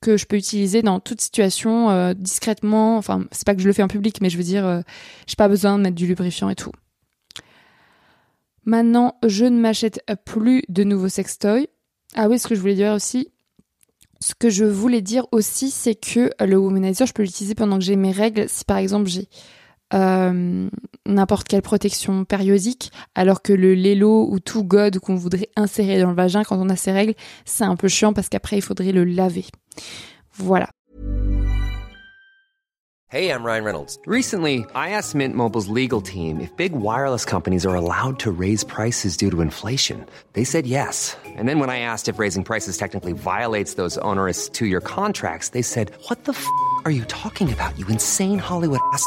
que 0.00 0.16
je 0.16 0.26
peux 0.26 0.36
utiliser 0.36 0.82
dans 0.82 1.00
toute 1.00 1.20
situation 1.20 1.90
euh, 1.90 2.12
discrètement. 2.14 2.98
Enfin, 2.98 3.24
c'est 3.32 3.46
pas 3.46 3.54
que 3.54 3.62
je 3.62 3.66
le 3.66 3.72
fais 3.72 3.82
en 3.82 3.88
public, 3.88 4.20
mais 4.20 4.28
je 4.28 4.36
veux 4.36 4.44
dire, 4.44 4.66
euh, 4.66 4.82
j'ai 5.26 5.36
pas 5.36 5.48
besoin 5.48 5.78
de 5.78 5.84
mettre 5.84 5.96
du 5.96 6.06
lubrifiant 6.06 6.50
et 6.50 6.54
tout. 6.54 6.72
Maintenant, 8.66 9.16
je 9.26 9.44
ne 9.44 9.58
m'achète 9.58 10.00
plus 10.24 10.62
de 10.68 10.84
nouveaux 10.84 11.08
sextoys. 11.08 11.68
Ah 12.14 12.28
oui, 12.28 12.38
ce 12.38 12.46
que 12.46 12.54
je 12.54 12.60
voulais 12.60 12.74
dire 12.74 12.92
aussi, 12.92 13.28
ce 14.20 14.34
que 14.34 14.50
je 14.50 14.64
voulais 14.64 15.02
dire 15.02 15.26
aussi, 15.32 15.70
c'est 15.70 15.94
que 15.94 16.30
le 16.42 16.56
womanizer, 16.56 17.06
je 17.06 17.12
peux 17.12 17.22
l'utiliser 17.22 17.54
pendant 17.54 17.78
que 17.78 17.84
j'ai 17.84 17.96
mes 17.96 18.12
règles. 18.12 18.48
Si 18.48 18.64
par 18.64 18.78
exemple 18.78 19.08
j'ai 19.08 19.28
euh, 19.92 20.68
n'importe 21.06 21.46
quelle 21.46 21.62
protection 21.62 22.24
périodique, 22.24 22.90
alors 23.14 23.42
que 23.42 23.52
le 23.52 23.74
lélo 23.74 24.26
ou 24.30 24.40
tout 24.40 24.64
god 24.64 24.98
qu'on 24.98 25.16
voudrait 25.16 25.50
insérer 25.56 26.00
dans 26.00 26.08
le 26.08 26.16
vagin 26.16 26.42
quand 26.44 26.56
on 26.58 26.68
a 26.70 26.76
ses 26.76 26.92
règles, 26.92 27.14
c'est 27.44 27.64
un 27.64 27.76
peu 27.76 27.88
chiant 27.88 28.12
parce 28.12 28.28
qu'après 28.28 28.56
il 28.56 28.62
faudrait 28.62 28.92
le 28.92 29.04
laver. 29.04 29.46
Voilà. 30.32 30.68
Hey, 33.10 33.30
I'm 33.30 33.44
Ryan 33.44 33.62
Reynolds. 33.62 33.96
Recently, 34.06 34.64
I 34.74 34.90
asked 34.90 35.14
Mint 35.14 35.36
Mobile's 35.36 35.68
legal 35.68 36.00
team 36.00 36.40
if 36.40 36.50
big 36.56 36.72
wireless 36.72 37.24
companies 37.24 37.64
are 37.64 37.76
allowed 37.76 38.18
to 38.20 38.32
raise 38.32 38.64
prices 38.64 39.16
due 39.16 39.30
to 39.30 39.40
inflation. 39.40 40.04
They 40.32 40.42
said 40.42 40.66
yes. 40.66 41.16
And 41.24 41.48
then 41.48 41.60
when 41.60 41.70
I 41.70 41.78
asked 41.78 42.08
if 42.08 42.18
raising 42.18 42.42
prices 42.42 42.76
technically 42.76 43.12
violates 43.12 43.74
those 43.74 43.98
onerous 43.98 44.48
two-year 44.48 44.80
contracts, 44.80 45.50
they 45.50 45.62
said, 45.62 45.92
"What 46.08 46.24
the 46.24 46.32
f*** 46.32 46.44
are 46.84 46.90
you 46.90 47.04
talking 47.04 47.52
about? 47.52 47.78
You 47.78 47.86
insane 47.86 48.40
Hollywood 48.40 48.80
ass." 48.92 49.06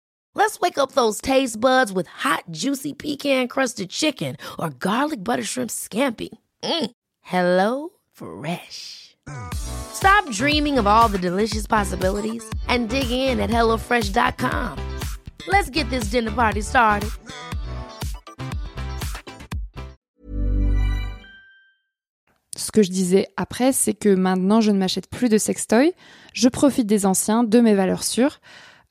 Let's 0.33 0.61
wake 0.61 0.77
up 0.77 0.93
those 0.93 1.19
taste 1.19 1.59
buds 1.59 1.91
with 1.91 2.07
hot, 2.07 2.45
juicy 2.49 2.93
pecan 2.93 3.49
crusted 3.49 3.89
chicken 3.89 4.37
or 4.57 4.69
garlic 4.69 5.23
butter 5.23 5.43
shrimp 5.43 5.69
scampi. 5.69 6.29
Mm. 6.63 6.91
Hello 7.21 7.89
Fresh. 8.13 9.17
Stop 9.53 10.29
dreaming 10.31 10.77
of 10.79 10.87
all 10.87 11.09
the 11.09 11.19
delicious 11.19 11.67
possibilities 11.67 12.43
and 12.67 12.89
dig 12.89 13.11
in 13.11 13.39
at 13.39 13.49
HelloFresh.com. 13.49 14.77
Let's 15.47 15.69
get 15.69 15.89
this 15.89 16.05
dinner 16.05 16.31
party 16.31 16.61
started. 16.61 17.09
Ce 22.55 22.71
que 22.71 22.83
je 22.83 22.91
disais 22.91 23.27
après, 23.35 23.73
c'est 23.73 23.93
que 23.93 24.15
maintenant 24.15 24.61
je 24.61 24.71
ne 24.71 24.77
m'achète 24.77 25.09
plus 25.09 25.27
de 25.27 25.37
sextoy. 25.37 25.93
Je 26.33 26.47
profite 26.47 26.87
des 26.87 27.05
anciens, 27.05 27.43
de 27.43 27.59
mes 27.59 27.73
valeurs 27.73 28.03
sûres. 28.03 28.39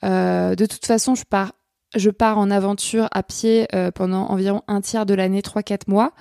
Euh, 0.04 0.54
de 0.54 0.66
toute 0.66 0.86
façon, 0.86 1.14
je 1.14 1.24
pars, 1.24 1.52
je 1.94 2.10
pars 2.10 2.38
en 2.38 2.50
aventure 2.50 3.08
à 3.12 3.22
pied 3.22 3.66
euh, 3.74 3.90
pendant 3.90 4.26
environ 4.26 4.62
un 4.68 4.80
tiers 4.80 5.06
de 5.06 5.14
l'année, 5.14 5.40
3-4 5.40 5.82
mois. 5.88 6.12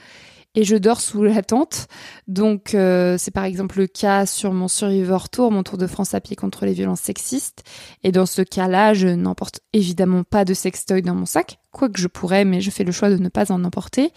et 0.56 0.64
je 0.64 0.76
dors 0.76 1.00
sous 1.00 1.24
la 1.24 1.44
tente. 1.44 1.88
Donc 2.28 2.74
euh, 2.74 3.18
c'est 3.20 3.32
par 3.32 3.44
exemple 3.44 3.78
le 3.78 3.88
cas 3.88 4.26
sur 4.26 4.52
mon 4.52 4.68
Survivor 4.68 5.30
Tour, 5.30 5.52
mon 5.52 5.62
Tour 5.62 5.78
de 5.78 5.86
France 5.86 6.16
à 6.16 6.22
pied 6.22 6.36
contre 6.36 6.66
les 6.66 6.74
violences 6.74 7.02
sexistes. 7.02 7.64
Et 8.04 8.12
dans 8.12 8.26
ce 8.26 8.42
cas-là, 8.42 8.96
je 8.96 9.08
n'emporte 9.08 9.60
évidemment 9.74 10.24
pas 10.24 10.46
de 10.46 10.56
sextoy 10.56 11.04
dans 11.04 11.14
mon 11.14 11.28
sac, 11.28 11.60
quoique 11.72 12.02
je 12.02 12.08
pourrais, 12.08 12.46
mais 12.46 12.62
je 12.62 12.72
fais 12.72 12.84
le 12.84 12.92
choix 12.92 13.12
de 13.12 13.18
ne 13.18 13.30
pas 13.30 13.52
en 13.52 13.64
emporter 13.64 14.12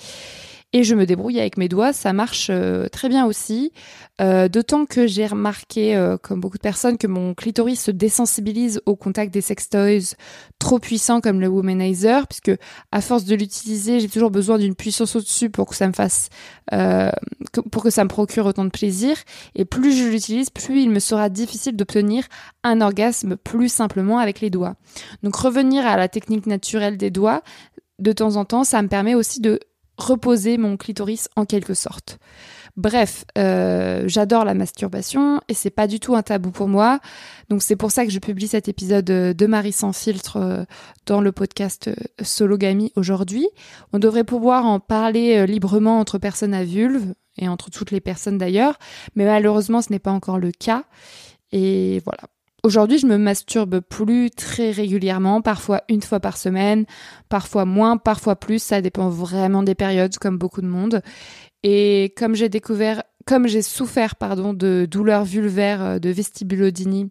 et 0.75 0.85
je 0.85 0.95
me 0.95 1.05
débrouille 1.05 1.39
avec 1.39 1.59
mes 1.59 1.69
doigts, 1.69 1.93
ça 1.93 2.13
marche 2.13 2.49
euh, 2.51 2.89
très 2.89 3.09
bien 3.11 3.27
aussi. 3.27 3.73
Euh, 4.21 4.49
D'autant 4.49 4.87
que 4.87 5.07
j'ai 5.07 5.27
remarqué, 5.27 5.95
euh, 5.95 6.17
comme 6.17 6.41
beaucoup 6.41 6.57
de 6.57 6.63
personnes, 6.63 6.97
que 6.97 7.07
mon 7.07 7.35
clitoris 7.35 7.81
se 7.81 7.91
désensibilise 7.91 8.81
au 8.87 8.97
contact 8.97 9.35
des 9.35 9.43
sextoys 9.43 10.15
trop 10.59 10.79
puissants 10.79 11.21
comme 11.21 11.41
le 11.41 11.49
womanizer, 11.49 12.27
puisque 12.27 12.53
à 12.91 13.01
force 13.03 13.25
de 13.25 13.35
l'utiliser, 13.35 14.01
j'ai 14.01 14.09
toujours 14.09 14.31
besoin 14.31 14.59
d'une 14.59 14.75
puissance 14.75 15.15
au-dessus 15.15 15.51
pour 15.51 15.69
que 15.69 15.75
ça 15.75 15.89
me 15.89 15.93
fasse, 15.93 16.29
pour 17.71 17.83
que 17.83 17.91
ça 17.91 18.05
me 18.05 18.09
procure 18.09 18.47
autant 18.47 18.65
de 18.65 18.71
plaisir. 18.71 19.17
Et 19.55 19.65
plus 19.65 19.93
je 19.93 20.05
l'utilise, 20.05 20.51
plus 20.51 20.81
il 20.81 20.91
me 20.91 21.01
sera 21.01 21.29
difficile 21.29 21.77
d'obtenir 21.77 22.25
un 22.63 22.81
orgasme 22.81 23.37
plus 23.37 23.69
simplement 23.69 24.19
avec 24.19 24.41
les 24.41 24.51
doigts. 24.51 24.77
Donc 25.23 25.37
revenir 25.37 25.87
à 25.87 25.97
la 25.97 26.09
technique 26.09 26.47
naturelle 26.47 26.97
des 26.97 27.11
doigts, 27.11 27.43
de 27.99 28.13
temps 28.13 28.37
en 28.37 28.45
temps, 28.45 28.65
ça 28.65 28.83
me 28.83 28.89
permet 28.89 29.15
aussi 29.15 29.41
de 29.41 29.61
reposer 29.99 30.59
mon 30.59 30.77
clitoris 30.77 31.29
en 31.37 31.45
quelque 31.45 31.75
sorte. 31.75 32.19
Bref, 32.77 33.27
euh, 33.37 34.05
j'adore 34.07 34.47
la 34.47 34.55
masturbation 34.55 35.41
et 35.49 35.55
c'est 35.55 35.71
pas 35.71 35.87
du 35.87 36.01
tout 36.01 36.15
un 36.15 36.23
tabou 36.23 36.51
pour 36.51 36.69
moi. 36.69 37.01
Donc 37.51 37.63
c'est 37.63 37.77
pour 37.77 37.91
ça 37.91 38.07
que 38.07 38.11
je 38.11 38.19
publie 38.19 38.49
cet 38.49 38.67
épisode 38.67 39.05
de 39.05 39.47
Marie 39.47 39.73
sans 39.73 39.93
filtre 39.93 40.39
euh, 40.39 40.65
dans 41.05 41.21
le 41.21 41.33
podcast 41.33 41.89
euh, 41.89 41.95
Sologamy 42.23 42.91
aujourd'hui. 42.97 43.47
On 43.93 43.99
devrait 43.99 44.25
pouvoir 44.25 44.65
en 44.65 44.81
parler 44.81 45.47
librement 45.47 46.01
entre 46.01 46.17
personnes 46.17 46.55
à 46.55 46.65
vulve 46.65 47.15
et 47.37 47.49
entre 47.49 47.71
toutes 47.71 47.91
les 47.91 48.01
personnes 48.01 48.39
d'ailleurs, 48.39 48.79
mais 49.17 49.27
malheureusement 49.27 49.83
ce 49.83 49.91
n'est 49.93 49.99
pas 49.99 50.13
encore 50.13 50.39
le 50.39 50.51
cas. 50.51 50.85
Et 51.53 52.01
voilà, 52.07 52.23
Aujourd'hui, 52.65 52.99
je 52.99 53.07
me 53.07 53.19
masturbe 53.19 53.81
plus 53.81 54.31
très 54.31 54.71
régulièrement, 54.71 55.43
parfois 55.43 55.83
une 55.89 56.01
fois 56.01 56.21
par 56.21 56.37
semaine, 56.37 56.87
parfois 57.29 57.65
moins, 57.65 57.97
parfois 57.97 58.37
plus, 58.37 58.63
ça 58.63 58.81
dépend 58.81 59.09
vraiment 59.09 59.65
des 59.65 59.75
périodes 59.75 60.17
comme 60.19 60.39
beaucoup 60.39 60.61
de 60.61 60.69
monde. 60.69 61.03
Et 61.65 62.15
comme 62.17 62.37
j'ai 62.37 62.49
découvert 62.49 63.03
comme 63.25 63.47
j'ai 63.47 63.63
souffert 63.63 64.17
pardon 64.17 64.53
de 64.53 64.87
douleurs 64.91 65.25
vulvaires 65.25 65.83
euh, 65.83 65.99
de 65.99 66.11
vestibulodynie 66.11 67.11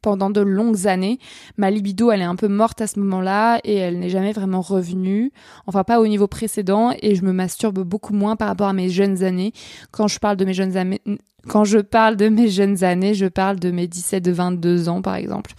pendant 0.00 0.30
de 0.30 0.40
longues 0.40 0.86
années. 0.86 1.18
Ma 1.56 1.70
libido, 1.70 2.10
elle 2.10 2.20
est 2.20 2.24
un 2.24 2.36
peu 2.36 2.48
morte 2.48 2.80
à 2.80 2.86
ce 2.86 2.98
moment-là 3.00 3.60
et 3.64 3.74
elle 3.76 3.98
n'est 3.98 4.08
jamais 4.08 4.32
vraiment 4.32 4.60
revenue. 4.60 5.32
Enfin, 5.66 5.84
pas 5.84 6.00
au 6.00 6.06
niveau 6.06 6.26
précédent 6.26 6.92
et 7.00 7.14
je 7.14 7.24
me 7.24 7.32
masturbe 7.32 7.80
beaucoup 7.80 8.14
moins 8.14 8.36
par 8.36 8.48
rapport 8.48 8.68
à 8.68 8.72
mes 8.72 8.88
jeunes 8.88 9.22
années. 9.22 9.52
Quand 9.90 10.08
je 10.08 10.18
parle 10.18 10.36
de 10.36 10.44
mes 10.44 10.54
jeunes 10.54 10.76
années, 10.76 11.00
quand 11.48 11.64
je 11.64 11.78
parle 11.78 12.16
de 12.16 12.28
mes 12.28 12.48
jeunes 12.48 12.84
années, 12.84 13.14
je 13.14 13.26
parle 13.26 13.58
de 13.58 13.70
mes 13.70 13.86
17 13.86 14.24
de 14.24 14.32
22 14.32 14.88
ans, 14.88 15.02
par 15.02 15.14
exemple. 15.14 15.52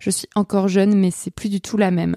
Je 0.00 0.10
suis 0.10 0.28
encore 0.34 0.68
jeune, 0.68 0.94
mais 0.94 1.10
c'est 1.10 1.30
plus 1.30 1.48
du 1.48 1.60
tout 1.60 1.76
la 1.76 1.90
même. 1.90 2.16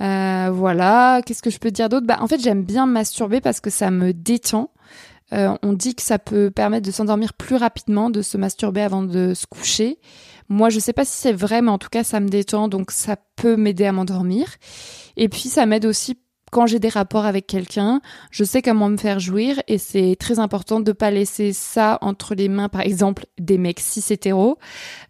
Euh, 0.00 0.50
voilà. 0.52 1.22
Qu'est-ce 1.24 1.42
que 1.42 1.50
je 1.50 1.58
peux 1.58 1.70
dire 1.70 1.88
d'autre? 1.88 2.06
Bah, 2.06 2.18
en 2.20 2.26
fait, 2.26 2.40
j'aime 2.40 2.62
bien 2.62 2.86
masturber 2.86 3.40
parce 3.40 3.60
que 3.60 3.70
ça 3.70 3.90
me 3.90 4.12
détend. 4.12 4.70
Euh, 5.32 5.56
on 5.62 5.72
dit 5.72 5.94
que 5.94 6.02
ça 6.02 6.18
peut 6.18 6.50
permettre 6.50 6.86
de 6.86 6.92
s'endormir 6.92 7.32
plus 7.34 7.56
rapidement, 7.56 8.10
de 8.10 8.22
se 8.22 8.36
masturber 8.36 8.82
avant 8.82 9.02
de 9.02 9.34
se 9.34 9.46
coucher. 9.46 9.98
Moi, 10.48 10.70
je 10.70 10.78
sais 10.78 10.92
pas 10.92 11.04
si 11.04 11.12
c'est 11.12 11.32
vrai, 11.32 11.62
mais 11.62 11.70
en 11.70 11.78
tout 11.78 11.88
cas, 11.88 12.04
ça 12.04 12.20
me 12.20 12.28
détend, 12.28 12.68
donc 12.68 12.90
ça 12.90 13.16
peut 13.36 13.56
m'aider 13.56 13.84
à 13.84 13.92
m'endormir. 13.92 14.48
Et 15.16 15.28
puis, 15.28 15.48
ça 15.48 15.66
m'aide 15.66 15.86
aussi 15.86 16.18
quand 16.50 16.66
j'ai 16.66 16.78
des 16.78 16.88
rapports 16.88 17.26
avec 17.26 17.46
quelqu'un, 17.46 18.00
je 18.30 18.44
sais 18.44 18.62
comment 18.62 18.88
me 18.88 18.96
faire 18.96 19.18
jouir 19.18 19.60
et 19.68 19.78
c'est 19.78 20.16
très 20.18 20.38
important 20.38 20.80
de 20.80 20.92
pas 20.92 21.10
laisser 21.10 21.52
ça 21.52 21.98
entre 22.00 22.34
les 22.34 22.48
mains, 22.48 22.68
par 22.68 22.82
exemple, 22.82 23.26
des 23.38 23.58
mecs 23.58 23.80
cis 23.80 24.04
hétéros. 24.10 24.58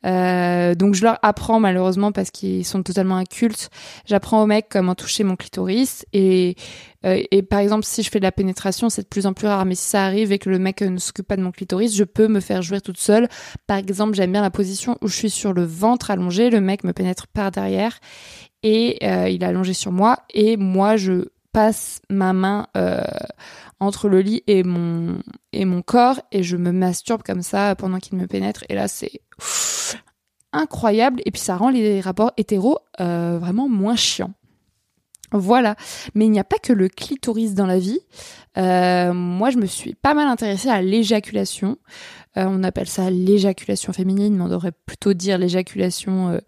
Euh, 0.05 0.75
donc 0.75 0.95
je 0.95 1.03
leur 1.03 1.19
apprends 1.23 1.61
malheureusement 1.61 2.13
parce 2.13 2.31
qu'ils 2.31 2.65
sont 2.65 2.83
totalement 2.83 3.17
incultes. 3.17 3.71
J'apprends 4.07 4.43
aux 4.43 4.47
mecs 4.47 4.69
comment 4.71 4.95
toucher 4.95 5.25
mon 5.25 5.37
clitoris 5.37 6.05
et 6.13 6.57
euh, 7.07 7.23
et 7.31 7.43
par 7.43 7.61
exemple, 7.61 7.85
si 7.85 8.03
je 8.03 8.11
fais 8.11 8.19
de 8.19 8.25
la 8.25 8.33
pénétration, 8.33 8.89
c'est 8.89 9.03
de 9.03 9.07
plus 9.07 9.27
en 9.27 9.33
plus 9.33 9.47
rare. 9.47 9.65
Mais 9.65 9.75
si 9.75 9.89
ça 9.89 10.05
arrive 10.05 10.33
et 10.33 10.39
que 10.39 10.51
le 10.51 10.59
mec 10.59 10.83
ne 10.83 10.99
s'occupe 10.99 11.27
pas 11.27 11.37
de 11.37 11.43
mon 11.43 11.53
clitoris, 11.53 11.95
je 11.95 12.05
peux 12.05 12.29
me 12.29 12.41
faire 12.41 12.63
jouir 12.63 12.83
toute 12.83 12.99
seule. 12.99 13.29
Par 13.67 13.79
exemple, 13.79 14.15
j'aime 14.15 14.33
bien 14.33 14.43
la 14.43 14.51
position 14.51 14.99
où 15.03 15.09
je 15.09 15.15
suis 15.15 15.31
sur 15.31 15.53
le 15.53 15.65
ventre 15.65 16.11
allongé, 16.11 16.51
le 16.51 16.61
mec 16.61 16.85
me 16.85 16.93
pénètre 16.93 17.27
par 17.29 17.51
derrière 17.51 17.99
et 18.63 18.99
euh, 19.03 19.29
il 19.29 19.43
est 19.43 19.47
allongé 19.47 19.73
sur 19.73 19.93
moi 19.93 20.19
et 20.33 20.57
moi 20.57 20.97
je 20.97 21.27
passe 21.53 22.01
ma 22.11 22.33
main 22.33 22.67
euh, 22.77 23.03
entre 23.81 24.09
le 24.09 24.21
lit 24.21 24.43
et 24.47 24.63
mon 24.63 25.19
et 25.53 25.65
mon 25.65 25.83
corps 25.83 26.21
et 26.33 26.43
je 26.43 26.57
me 26.57 26.73
masturbe 26.73 27.23
comme 27.23 27.43
ça 27.43 27.75
pendant 27.77 27.99
qu'il 27.99 28.19
me 28.19 28.27
pénètre 28.27 28.65
et 28.69 28.75
là 28.75 28.89
c'est 28.89 29.21
incroyable 30.53 31.21
et 31.25 31.31
puis 31.31 31.41
ça 31.41 31.57
rend 31.57 31.71
les 31.71 32.01
rapports 32.01 32.33
hétéros 32.37 32.79
euh, 33.01 33.39
vraiment 33.41 33.69
moins 33.69 33.97
chiants. 33.97 34.33
Voilà, 35.33 35.75
mais 36.15 36.25
il 36.25 36.31
n'y 36.31 36.39
a 36.39 36.45
pas 36.45 36.59
que 36.59 36.73
le 36.73 36.89
clitoris 36.89 37.55
dans 37.55 37.67
la 37.67 37.81
vie. 37.81 37.99
moi, 38.57 39.51
je 39.51 39.59
me 39.59 39.67
suis 39.67 39.95
pas 39.95 40.15
mal 40.15 40.29
intéressée 40.29 40.69
à 40.69 40.81
l'éjaculation. 40.81 41.79
on 42.37 42.63
appelle 42.63 42.87
ça 42.87 43.11
l'éjaculation 43.11 43.93
féminine, 43.93 44.37
mais 44.37 44.45
on 44.45 44.49
devrait 44.49 44.73
plutôt 44.87 45.15
dire 45.15 45.37
l'éjaculation 45.37 46.41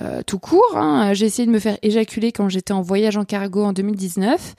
euh, 0.00 0.22
tout 0.26 0.38
court. 0.38 0.76
Hein. 0.76 1.12
J'ai 1.14 1.26
essayé 1.26 1.46
de 1.46 1.52
me 1.52 1.58
faire 1.58 1.78
éjaculer 1.82 2.32
quand 2.32 2.48
j'étais 2.48 2.72
en 2.72 2.82
voyage 2.82 3.16
en 3.16 3.24
cargo 3.24 3.62
en 3.64 3.72
2019. 3.72 4.54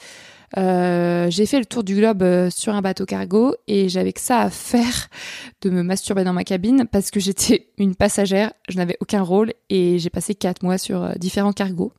Euh, 0.58 1.32
j'ai 1.32 1.48
fait 1.48 1.58
le 1.58 1.66
tour 1.66 1.84
du 1.84 1.96
globe 1.96 2.22
euh, 2.22 2.52
sur 2.52 2.76
un 2.76 2.82
bateau 2.82 3.08
cargo 3.08 3.56
et 3.68 3.90
j'avais 3.90 4.14
que 4.14 4.22
ça 4.22 4.42
à 4.42 4.50
faire 4.52 5.08
de 5.62 5.72
me 5.72 5.82
masturber 5.82 6.24
dans 6.24 6.34
ma 6.34 6.44
cabine 6.44 6.86
parce 6.92 7.10
que 7.10 7.20
j'étais 7.20 7.70
une 7.80 7.96
passagère, 7.96 8.54
je 8.70 8.78
n'avais 8.78 8.98
aucun 9.00 9.24
rôle 9.24 9.54
et 9.70 9.98
j'ai 9.98 10.12
passé 10.12 10.36
quatre 10.36 10.62
mois 10.62 10.78
sur 10.78 11.18
différents 11.18 11.54
cargos. 11.54 11.92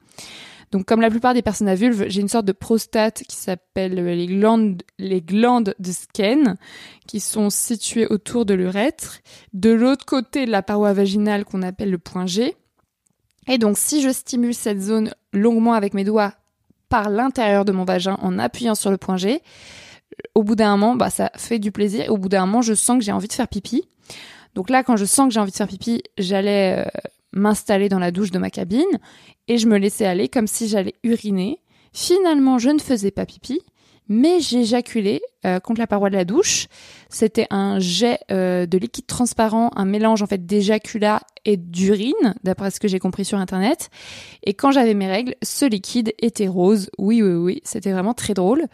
Donc 0.71 0.87
comme 0.87 1.01
la 1.01 1.11
plupart 1.11 1.35
des 1.35 1.43
personnes 1.43 1.69
à 1.69 1.75
vulve, 1.75 2.07
j'ai 2.09 2.21
une 2.21 2.29
sorte 2.29 2.47
de 2.47 2.53
prostate 2.53 3.23
qui 3.29 3.37
s'appelle 3.37 3.95
les 3.95 4.27
glandes, 4.27 4.83
les 4.99 5.21
glandes 5.21 5.75
de 5.79 5.93
Skene 5.93 6.57
qui 7.07 7.21
sont 7.21 7.51
situées 7.51 8.07
autour 8.07 8.45
de 8.45 8.55
l'urètre. 8.55 9.21
De 9.53 9.71
l'autre 9.71 10.05
côté 10.05 10.47
de 10.47 10.51
la 10.51 10.63
paroi 10.63 10.93
vaginale 10.93 11.45
qu'on 11.45 11.63
appelle 11.63 11.91
le 11.91 11.99
point 11.99 12.27
G. 12.27 12.57
Et 13.49 13.59
donc 13.59 13.79
si 13.79 14.03
je 14.03 14.11
stimule 14.11 14.55
cette 14.55 14.81
zone 14.81 15.13
longuement 15.33 15.75
avec 15.75 15.95
mes 15.95 16.05
doigts 16.05 16.33
par 16.89 17.11
l'intérieur 17.11 17.65
de 17.65 17.73
mon 17.73 17.85
vagin 17.85 18.19
en 18.23 18.39
appuyant 18.39 18.75
sur 18.75 18.91
le 18.91 18.97
point 18.97 19.17
G, 19.17 19.43
au 20.35 20.43
bout 20.43 20.55
d'un 20.55 20.77
moment, 20.77 20.95
bah, 20.95 21.11
ça 21.11 21.31
fait 21.37 21.59
du 21.59 21.73
plaisir. 21.73 22.11
Au 22.11 22.19
bout 22.19 22.29
d'un 22.29 22.47
moment, 22.47 22.63
je 22.63 22.75
sens 22.75 22.99
que 22.99 23.05
j'ai 23.05 23.13
envie 23.13 23.29
de 23.29 23.33
faire 23.33 23.49
pipi. 23.49 23.89
Donc 24.55 24.71
là, 24.71 24.85
quand 24.85 24.97
je 24.97 25.05
sens 25.05 25.29
que 25.29 25.35
j'ai 25.35 25.41
envie 25.41 25.51
de 25.51 25.57
faire 25.57 25.67
pipi, 25.67 26.03
j'allais 26.19 26.85
euh, 26.87 27.01
m'installer 27.33 27.89
dans 27.89 27.99
la 27.99 28.11
douche 28.11 28.31
de 28.31 28.39
ma 28.39 28.51
cabine 28.51 28.85
et 29.49 29.59
je 29.59 29.67
me 29.67 29.77
laissais 29.77 30.07
aller 30.07 30.29
comme 30.29 30.47
si 30.47 30.69
j'allais 30.69 30.95
uriner. 31.03 31.59
Finalement, 31.93 32.59
je 32.59 32.71
ne 32.71 32.79
faisais 32.79 33.11
pas 33.11 33.27
pipi 33.27 33.61
mais 34.09 34.41
j'éjaculais 34.41 35.23
euh, 35.47 35.61
contre 35.61 35.81
la 35.81 35.87
paroi 35.87 36.11
de 36.11 36.17
la 36.17 36.25
douche. 36.25 36.67
C'était 37.09 37.47
un 37.51 37.79
jet 37.79 38.19
euh, 38.31 38.67
de 38.67 38.79
liquide 38.79 39.07
transparent, 39.07 39.71
un 39.77 39.85
mélange 39.85 40.23
en 40.23 40.27
fait 40.27 40.45
d'éjaculat 40.45 41.21
et 41.45 41.57
d'urine, 41.57 42.35
d'après 42.43 42.71
ce 42.71 42.81
que 42.81 42.89
j'ai 42.89 42.99
compris 42.99 43.25
sur 43.25 43.39
internet. 43.39 43.91
Et 44.45 44.55
quand 44.55 44.71
j'avais 44.71 44.95
mes 44.95 45.07
règles, 45.07 45.35
ce 45.43 45.65
liquide 45.65 46.13
était 46.19 46.49
rose. 46.49 46.91
Oui, 46.99 47.23
oui, 47.23 47.35
oui, 47.35 47.61
c'était 47.65 47.93
vraiment 47.93 48.15
très 48.15 48.35
drôle. 48.35 48.67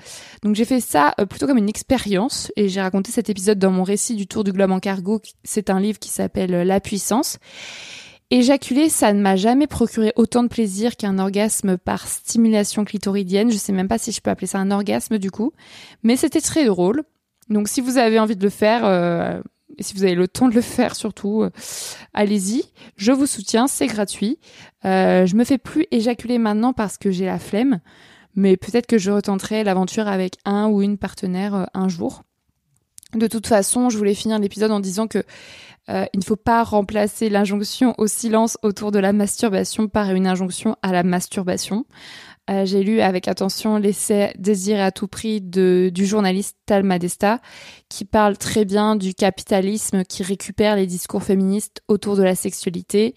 Donc 0.43 0.55
j'ai 0.55 0.65
fait 0.65 0.81
ça 0.81 1.15
euh, 1.21 1.27
plutôt 1.27 1.47
comme 1.47 1.59
une 1.59 1.69
expérience 1.69 2.53
et 2.57 2.69
j'ai 2.69 2.81
raconté 2.81 3.13
cet 3.13 3.31
épisode 3.31 3.59
dans 3.59 3.71
mon 3.71 3.83
récit 3.83 4.15
du 4.15 4.27
tour 4.27 4.45
du 4.45 4.53
globe 4.53 4.71
en 4.71 4.81
cargo. 4.81 5.21
C'est 5.45 5.71
un 5.71 5.81
livre 5.81 5.99
qui 5.99 6.11
s'appelle 6.11 6.51
La 6.51 6.81
puissance. 6.81 7.39
Éjaculer, 8.33 8.89
ça 8.89 9.13
ne 9.13 9.21
m'a 9.21 9.35
jamais 9.35 9.67
procuré 9.67 10.13
autant 10.15 10.45
de 10.45 10.49
plaisir 10.49 10.97
qu'un 10.97 11.19
orgasme 11.19 11.77
par 11.77 12.07
stimulation 12.07 12.85
clitoridienne. 12.85 13.51
Je 13.51 13.57
sais 13.57 13.73
même 13.73 13.89
pas 13.89 13.99
si 13.99 14.13
je 14.13 14.21
peux 14.21 14.31
appeler 14.31 14.47
ça 14.47 14.59
un 14.59 14.71
orgasme 14.71 15.19
du 15.19 15.33
coup, 15.33 15.53
mais 16.05 16.17
c'était 16.17 16.41
très 16.41 16.65
drôle. 16.67 17.03
Donc 17.49 17.67
si 17.67 17.81
vous 17.81 17.99
avez 17.99 18.21
envie 18.21 18.37
de 18.37 18.45
le 18.45 18.51
faire, 18.51 18.85
euh, 18.85 19.41
si 19.81 19.95
vous 19.95 20.05
avez 20.05 20.15
le 20.15 20.29
temps 20.29 20.49
de 20.49 20.55
le 20.55 20.61
faire 20.61 20.95
surtout, 20.95 21.43
euh, 21.43 21.51
allez-y. 22.15 22.65
Je 22.97 23.13
vous 23.13 23.27
soutiens, 23.27 23.67
c'est 23.67 23.87
gratuit. 23.87 24.39
Euh, 24.85 25.27
je 25.27 25.35
me 25.35 25.45
fais 25.45 25.59
plus 25.59 25.87
éjaculer 25.91 26.39
maintenant 26.39 26.73
parce 26.73 26.99
que 26.99 27.11
j'ai 27.11 27.27
la 27.27 27.39
flemme, 27.39 27.81
mais 28.35 28.57
peut-être 28.57 28.87
que 28.87 28.99
je 28.99 29.11
retenterai 29.11 29.65
l'aventure 29.65 30.09
avec 30.09 30.35
un 30.45 30.69
ou 30.69 30.83
une 30.83 30.99
partenaire 30.99 31.55
euh, 31.55 31.65
un 31.75 31.89
jour. 31.89 32.23
De 33.15 33.27
toute 33.27 33.47
façon, 33.47 33.91
je 33.91 33.99
voulais 33.99 34.15
finir 34.15 34.39
l'épisode 34.39 34.71
en 34.71 34.81
disant 34.81 35.07
que 35.07 35.25
euh, 35.89 36.05
il 36.15 36.21
ne 36.21 36.25
faut 36.25 36.37
pas 36.37 36.63
remplacer 36.63 37.29
l'injonction 37.29 37.95
au 37.99 38.07
silence 38.07 38.57
autour 38.63 38.93
de 38.93 38.99
la 38.99 39.13
masturbation 39.13 39.89
par 39.89 40.11
une 40.11 40.27
injonction 40.27 40.77
à 40.83 40.93
la 40.93 41.03
masturbation. 41.03 41.87
Euh, 42.51 42.65
j'ai 42.65 42.83
lu 42.83 43.01
avec 43.01 43.29
attention 43.29 43.77
l'essai 43.77 44.33
Désir 44.39 44.81
à 44.81 44.93
tout 44.93 45.09
prix 45.09 45.41
du 45.41 46.07
journaliste 46.07 46.57
Tal 46.67 46.83
Madesta, 46.83 47.41
qui 47.91 48.05
parle 48.05 48.39
très 48.39 48.65
bien 48.65 48.97
du 48.97 49.13
capitalisme 49.13 50.05
qui 50.05 50.23
récupère 50.23 50.77
les 50.77 50.87
discours 50.87 51.23
féministes 51.23 51.83
autour 51.89 52.17
de 52.17 52.23
la 52.23 52.37
sexualité. 52.37 53.15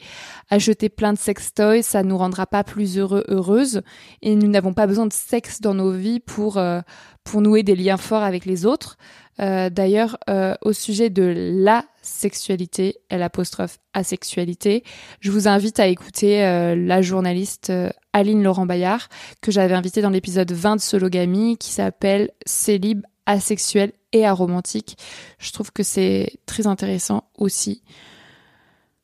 Acheter 0.49 0.89
plein 0.89 1.13
de 1.13 1.17
sextoys, 1.17 1.83
ça 1.83 2.03
nous 2.03 2.17
rendra 2.17 2.47
pas 2.47 2.63
plus 2.65 2.97
heureux, 2.97 3.23
heureuses, 3.29 3.83
et 4.21 4.35
nous 4.35 4.47
n'avons 4.47 4.73
pas 4.73 4.87
besoin 4.87 5.05
de 5.05 5.13
sexe 5.13 5.61
dans 5.61 5.75
nos 5.75 5.91
vies 5.91 6.19
pour, 6.19 6.57
euh, 6.57 6.81
pour 7.23 7.41
nouer 7.41 7.61
des 7.61 7.75
liens 7.75 7.97
forts 7.97 8.23
avec 8.23 8.45
les 8.45 8.65
autres. 8.65 8.97
Euh, 9.39 9.69
D'ailleurs, 9.69 10.17
euh, 10.29 10.55
au 10.61 10.73
sujet 10.73 11.11
de 11.11 11.33
la 11.55 11.85
sexualité, 12.01 12.97
L 13.09 13.21
apostrophe 13.21 13.77
asexualité, 13.93 14.83
je 15.19 15.29
vous 15.29 15.47
invite 15.47 15.79
à 15.79 15.87
écouter 15.87 16.41
la 16.75 17.01
journaliste 17.01 17.71
Aline 18.11 18.43
Laurent 18.43 18.65
Bayard 18.65 19.07
que 19.41 19.51
j'avais 19.51 19.75
invitée 19.75 20.01
dans 20.01 20.09
l'épisode 20.09 20.51
20 20.51 20.77
de 20.77 20.81
Sologamy 20.81 21.57
qui 21.57 21.71
s'appelle 21.71 22.31
Célib 22.45 23.03
asexuel 23.25 23.91
et 24.11 24.25
aromantique. 24.25 24.97
Je 25.39 25.51
trouve 25.51 25.71
que 25.71 25.83
c'est 25.83 26.37
très 26.45 26.67
intéressant 26.67 27.25
aussi 27.37 27.83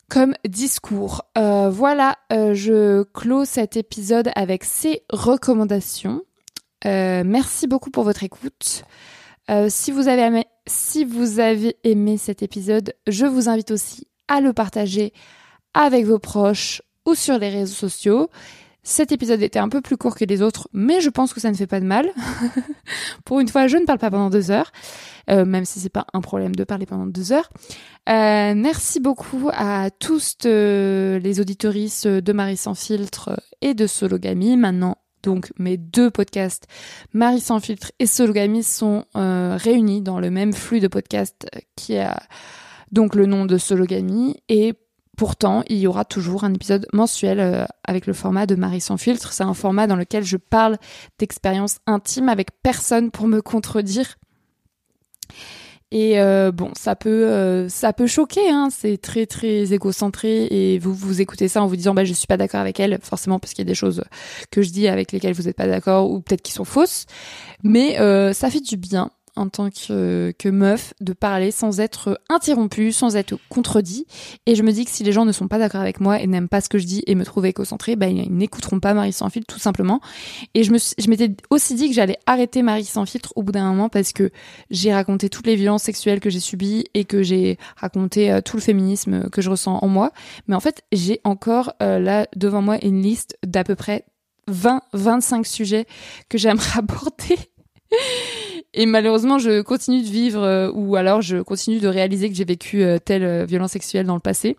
comme 0.09 0.33
discours. 0.47 1.23
Euh, 1.37 1.69
voilà, 1.69 2.17
euh, 2.33 2.53
je 2.53 3.03
clôt 3.03 3.45
cet 3.45 3.77
épisode 3.77 4.31
avec 4.35 4.63
ces 4.63 5.03
recommandations. 5.11 6.21
Euh, 6.85 7.23
merci 7.25 7.67
beaucoup 7.67 7.91
pour 7.91 8.03
votre 8.03 8.23
écoute. 8.23 8.83
Si, 9.69 9.91
vous 9.91 10.07
avez 10.07 10.21
aimé, 10.21 10.45
si 10.67 11.05
vous 11.05 11.39
avez 11.39 11.75
aimé 11.83 12.17
cet 12.17 12.43
épisode, 12.43 12.93
je 13.07 13.25
vous 13.25 13.49
invite 13.49 13.71
aussi 13.71 14.05
à 14.27 14.41
le 14.41 14.53
partager 14.53 15.11
avec 15.73 16.05
vos 16.05 16.19
proches 16.19 16.83
ou 17.07 17.15
sur 17.15 17.39
les 17.39 17.49
réseaux 17.49 17.73
sociaux. 17.73 18.29
Cet 18.83 19.11
épisode 19.11 19.41
était 19.41 19.59
un 19.59 19.67
peu 19.67 19.81
plus 19.81 19.97
court 19.97 20.15
que 20.15 20.23
les 20.23 20.41
autres, 20.41 20.69
mais 20.71 21.01
je 21.01 21.09
pense 21.09 21.33
que 21.33 21.39
ça 21.39 21.51
ne 21.51 21.55
fait 21.55 21.67
pas 21.67 21.79
de 21.79 21.85
mal. 21.85 22.09
Pour 23.25 23.39
une 23.39 23.49
fois, 23.49 23.67
je 23.67 23.77
ne 23.77 23.85
parle 23.85 23.99
pas 23.99 24.09
pendant 24.09 24.29
deux 24.29 24.51
heures, 24.51 24.71
euh, 25.29 25.45
même 25.45 25.65
si 25.65 25.79
c'est 25.79 25.89
pas 25.89 26.07
un 26.13 26.21
problème 26.21 26.55
de 26.55 26.63
parler 26.63 26.85
pendant 26.85 27.05
deux 27.05 27.33
heures. 27.33 27.49
Euh, 28.07 28.53
merci 28.55 28.99
beaucoup 28.99 29.49
à 29.53 29.89
tous 29.91 30.37
euh, 30.45 31.19
les 31.19 31.39
auditoristes 31.39 32.07
de 32.07 32.33
Marie 32.33 32.57
sans 32.57 32.73
filtre 32.73 33.39
et 33.61 33.73
de 33.73 33.85
Sologamy. 33.85 34.55
Maintenant, 34.55 34.97
donc 35.23 35.51
mes 35.59 35.75
deux 35.75 36.09
podcasts, 36.09 36.65
Marie 37.13 37.41
sans 37.41 37.59
filtre 37.59 37.91
et 37.99 38.07
Sologamy, 38.07 38.63
sont 38.63 39.03
réunis 39.13 40.01
dans 40.01 40.21
le 40.21 40.31
même 40.31 40.53
flux 40.53 40.79
de 40.79 40.87
podcasts 40.87 41.47
qui 41.75 41.97
a 41.97 42.17
donc 42.91 43.13
le 43.13 43.25
nom 43.25 43.45
de 43.45 43.57
Sologamy 43.57 44.41
et 44.47 44.73
Pourtant, 45.19 45.63
il 45.67 45.79
y 45.79 45.85
aura 45.85 46.05
toujours 46.05 46.45
un 46.45 46.53
épisode 46.53 46.87
mensuel 46.93 47.41
euh, 47.41 47.65
avec 47.83 48.07
le 48.07 48.13
format 48.13 48.45
de 48.45 48.55
Marie 48.55 48.79
sans 48.79 48.95
filtre. 48.95 49.33
C'est 49.33 49.43
un 49.43 49.53
format 49.53 49.85
dans 49.85 49.97
lequel 49.97 50.23
je 50.23 50.37
parle 50.37 50.77
d'expériences 51.17 51.79
intimes 51.87 52.29
avec 52.29 52.51
personne 52.63 53.11
pour 53.11 53.27
me 53.27 53.41
contredire. 53.41 54.15
Et 55.91 56.21
euh, 56.21 56.53
bon, 56.53 56.71
ça 56.73 56.95
peut, 56.95 57.27
euh, 57.27 57.67
ça 57.67 57.91
peut 57.91 58.07
choquer. 58.07 58.49
Hein. 58.49 58.69
C'est 58.71 58.95
très 58.95 59.25
très 59.25 59.73
égocentré 59.73 60.45
et 60.51 60.79
vous 60.79 60.93
vous 60.93 61.19
écoutez 61.19 61.49
ça 61.49 61.61
en 61.61 61.67
vous 61.67 61.75
disant 61.75 61.93
bah 61.93 62.05
je 62.05 62.13
suis 62.13 62.27
pas 62.27 62.37
d'accord 62.37 62.61
avec 62.61 62.79
elle, 62.79 62.97
forcément 63.01 63.39
parce 63.39 63.53
qu'il 63.53 63.65
y 63.65 63.67
a 63.67 63.71
des 63.71 63.75
choses 63.75 64.05
que 64.51 64.61
je 64.61 64.69
dis 64.69 64.87
avec 64.87 65.11
lesquelles 65.11 65.33
vous 65.33 65.43
n'êtes 65.43 65.57
pas 65.57 65.67
d'accord 65.67 66.09
ou 66.09 66.21
peut-être 66.21 66.43
qui 66.43 66.53
sont 66.53 66.63
fausses. 66.63 67.07
Mais 67.61 67.95
ça 68.33 68.49
fait 68.49 68.61
du 68.61 68.77
bien 68.77 69.11
en 69.39 69.49
tant 69.49 69.69
que, 69.69 70.33
meuf 70.49 70.93
de 71.01 71.13
parler 71.13 71.51
sans 71.51 71.79
être 71.79 72.19
interrompu, 72.29 72.91
sans 72.91 73.15
être 73.15 73.35
contredit. 73.49 74.05
Et 74.45 74.55
je 74.55 74.63
me 74.63 74.71
dis 74.71 74.85
que 74.85 74.91
si 74.91 75.03
les 75.03 75.11
gens 75.11 75.25
ne 75.25 75.31
sont 75.31 75.47
pas 75.47 75.57
d'accord 75.57 75.81
avec 75.81 75.99
moi 75.99 76.19
et 76.21 76.27
n'aiment 76.27 76.49
pas 76.49 76.61
ce 76.61 76.69
que 76.69 76.77
je 76.77 76.85
dis 76.85 77.03
et 77.07 77.15
me 77.15 77.23
trouvent 77.23 77.45
égocentré, 77.45 77.95
bah, 77.95 78.07
ils 78.07 78.31
n'écouteront 78.31 78.79
pas 78.79 78.93
Marie 78.93 79.13
sans 79.13 79.29
filtre 79.29 79.51
tout 79.53 79.59
simplement. 79.59 80.01
Et 80.53 80.63
je 80.63 80.71
me 80.71 80.77
suis- 80.77 80.95
je 80.99 81.09
m'étais 81.09 81.31
aussi 81.49 81.75
dit 81.75 81.87
que 81.89 81.95
j'allais 81.95 82.17
arrêter 82.25 82.61
Marie 82.61 82.85
sans 82.85 83.05
filtre 83.05 83.33
au 83.35 83.43
bout 83.43 83.51
d'un 83.51 83.67
moment 83.69 83.89
parce 83.89 84.11
que 84.13 84.29
j'ai 84.69 84.93
raconté 84.93 85.29
toutes 85.29 85.47
les 85.47 85.55
violences 85.55 85.83
sexuelles 85.83 86.19
que 86.19 86.29
j'ai 86.29 86.39
subies 86.39 86.85
et 86.93 87.05
que 87.05 87.23
j'ai 87.23 87.57
raconté 87.77 88.31
euh, 88.31 88.41
tout 88.41 88.57
le 88.57 88.61
féminisme 88.61 89.29
que 89.29 89.41
je 89.41 89.49
ressens 89.49 89.79
en 89.81 89.87
moi. 89.87 90.11
Mais 90.47 90.55
en 90.55 90.59
fait, 90.59 90.83
j'ai 90.91 91.21
encore 91.23 91.73
euh, 91.81 91.99
là 91.99 92.27
devant 92.35 92.61
moi 92.61 92.77
une 92.83 93.01
liste 93.01 93.37
d'à 93.45 93.63
peu 93.63 93.75
près 93.75 94.03
20, 94.47 94.81
25 94.93 95.45
sujets 95.45 95.85
que 96.27 96.37
j'aimerais 96.37 96.69
aborder. 96.79 97.37
Et 98.73 98.85
malheureusement, 98.85 99.39
je 99.39 99.61
continue 99.61 100.01
de 100.01 100.07
vivre 100.07 100.43
euh, 100.43 100.71
ou 100.73 100.95
alors 100.95 101.21
je 101.21 101.37
continue 101.37 101.79
de 101.79 101.87
réaliser 101.87 102.29
que 102.29 102.35
j'ai 102.35 102.45
vécu 102.45 102.83
euh, 102.83 102.97
telle 102.99 103.23
euh, 103.23 103.45
violence 103.45 103.71
sexuelle 103.71 104.05
dans 104.05 104.15
le 104.15 104.19
passé. 104.19 104.57